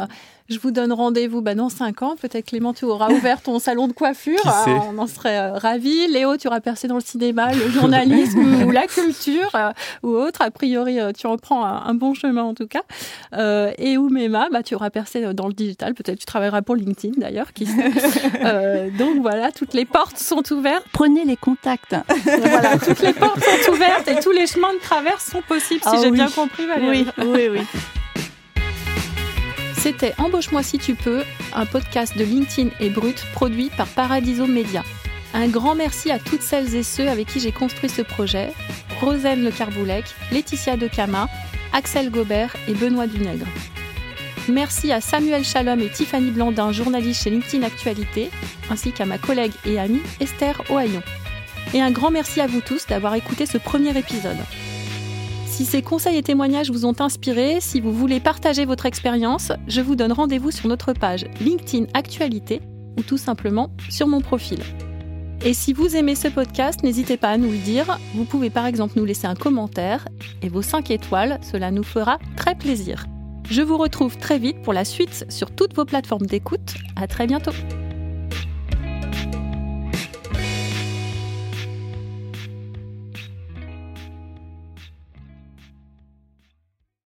Je 0.49 0.57
vous 0.57 0.71
donne 0.71 0.91
rendez-vous 0.91 1.41
bah, 1.41 1.53
dans 1.53 1.69
5 1.69 2.01
ans. 2.01 2.15
Peut-être 2.19 2.47
Clément, 2.47 2.73
tu 2.73 2.85
auras 2.85 3.11
ouvert 3.11 3.41
ton 3.41 3.59
salon 3.59 3.87
de 3.87 3.93
coiffure. 3.93 4.39
on 4.67 4.97
en 4.97 5.05
serait 5.05 5.37
euh, 5.37 5.53
ravis. 5.53 6.07
Léo, 6.07 6.37
tu 6.37 6.47
auras 6.47 6.59
percé 6.59 6.87
dans 6.87 6.95
le 6.95 7.01
cinéma, 7.01 7.53
le 7.53 7.69
journalisme 7.71 8.63
ou 8.65 8.71
la 8.71 8.87
culture 8.87 9.51
euh, 9.53 9.71
ou 10.01 10.09
autre. 10.09 10.41
A 10.41 10.49
priori, 10.49 10.99
euh, 10.99 11.11
tu 11.11 11.27
reprends 11.27 11.65
un, 11.65 11.93
bon 11.93 12.15
chemin 12.15 12.43
en 12.43 12.55
tout 12.55 12.67
cas. 12.67 12.81
et 13.77 13.97
Oumema, 13.97 14.47
bah, 14.51 14.63
tu 14.63 14.73
auras 14.73 14.89
percé 14.89 15.33
dans 15.33 15.47
le 15.47 15.53
digital. 15.53 15.93
Peut-être 15.93 16.17
tu 16.17 16.25
travailleras 16.25 16.63
pour 16.63 16.75
LinkedIn 16.75 17.19
d'ailleurs. 17.19 17.49
donc 18.97 19.21
voilà, 19.21 19.51
toutes 19.51 19.75
les 19.75 19.85
portes 19.85 20.17
sont 20.17 20.41
ouvertes. 20.51 20.85
Prenez 20.91 21.25
les 21.25 21.37
contacts. 21.37 21.95
voilà, 22.23 22.77
toutes 22.79 23.01
les 23.01 23.13
portes 23.13 23.43
sont 23.43 23.71
ouvertes 23.71 24.07
et 24.07 24.19
tous 24.19 24.31
les 24.31 24.47
chemins 24.47 24.73
de 24.73 24.79
traverse 24.79 25.25
sont 25.29 25.41
possibles, 25.41 25.81
si 25.81 25.89
ah 25.91 25.99
j'ai 26.01 26.11
bien 26.11 26.29
compris, 26.29 26.65
Valérie. 26.65 27.05
Oui, 27.17 27.25
oui, 27.27 27.49
oui. 27.51 27.61
C'était 29.79 30.13
Embauche-moi 30.17 30.61
si 30.61 30.77
tu 30.77 30.93
peux, 30.93 31.23
un 31.53 31.65
podcast 31.65 32.17
de 32.17 32.25
LinkedIn 32.25 32.69
et 32.81 32.89
Brut 32.89 33.23
produit 33.31 33.69
par 33.69 33.87
Paradiso 33.87 34.45
Media. 34.45 34.83
Un 35.33 35.47
grand 35.47 35.73
merci 35.73 36.11
à 36.11 36.19
toutes 36.19 36.41
celles 36.41 36.75
et 36.75 36.83
ceux 36.83 37.07
avec 37.07 37.27
qui 37.27 37.39
j'ai 37.39 37.53
construit 37.53 37.87
ce 37.87 38.01
projet 38.01 38.51
Rosane 38.99 39.41
Le 39.41 39.51
Carboulec, 39.51 40.03
Laetitia 40.33 40.75
Decama, 40.75 41.29
Axel 41.71 42.11
Gobert 42.11 42.57
et 42.67 42.73
Benoît 42.73 43.07
Dunègre. 43.07 43.47
Merci 44.49 44.91
à 44.91 44.99
Samuel 44.99 45.45
Chalom 45.45 45.79
et 45.79 45.89
Tiffany 45.89 46.31
Blandin, 46.31 46.73
journalistes 46.73 47.23
chez 47.23 47.29
LinkedIn 47.29 47.65
Actualité, 47.65 48.31
ainsi 48.69 48.91
qu'à 48.91 49.05
ma 49.05 49.17
collègue 49.17 49.53
et 49.65 49.79
amie 49.79 50.01
Esther 50.19 50.61
Ohaillon. 50.69 51.03
Et 51.73 51.81
un 51.81 51.91
grand 51.91 52.11
merci 52.11 52.41
à 52.41 52.47
vous 52.47 52.61
tous 52.61 52.85
d'avoir 52.85 53.15
écouté 53.15 53.45
ce 53.45 53.57
premier 53.57 53.97
épisode. 53.97 54.37
Si 55.59 55.65
ces 55.65 55.81
conseils 55.81 56.15
et 56.15 56.23
témoignages 56.23 56.71
vous 56.71 56.85
ont 56.85 56.95
inspiré, 57.01 57.57
si 57.59 57.81
vous 57.81 57.91
voulez 57.91 58.21
partager 58.21 58.63
votre 58.63 58.85
expérience, 58.85 59.51
je 59.67 59.81
vous 59.81 59.97
donne 59.97 60.13
rendez-vous 60.13 60.51
sur 60.51 60.69
notre 60.69 60.93
page 60.93 61.25
LinkedIn 61.41 61.87
Actualité 61.93 62.61
ou 62.97 63.03
tout 63.03 63.17
simplement 63.17 63.69
sur 63.89 64.07
mon 64.07 64.21
profil. 64.21 64.59
Et 65.43 65.53
si 65.53 65.73
vous 65.73 65.97
aimez 65.97 66.15
ce 66.15 66.29
podcast, 66.29 66.81
n'hésitez 66.81 67.17
pas 67.17 67.31
à 67.31 67.37
nous 67.37 67.51
le 67.51 67.57
dire. 67.57 67.99
Vous 68.15 68.23
pouvez 68.23 68.49
par 68.49 68.65
exemple 68.67 68.93
nous 68.95 69.03
laisser 69.03 69.27
un 69.27 69.35
commentaire 69.35 70.07
et 70.41 70.47
vos 70.47 70.61
5 70.61 70.91
étoiles, 70.91 71.41
cela 71.41 71.71
nous 71.71 71.83
fera 71.83 72.19
très 72.37 72.55
plaisir. 72.55 73.05
Je 73.49 73.61
vous 73.61 73.77
retrouve 73.77 74.15
très 74.15 74.39
vite 74.39 74.61
pour 74.61 74.71
la 74.71 74.85
suite 74.85 75.25
sur 75.27 75.51
toutes 75.51 75.75
vos 75.75 75.83
plateformes 75.83 76.25
d'écoute. 76.25 76.75
À 76.95 77.05
très 77.05 77.27
bientôt. 77.27 77.51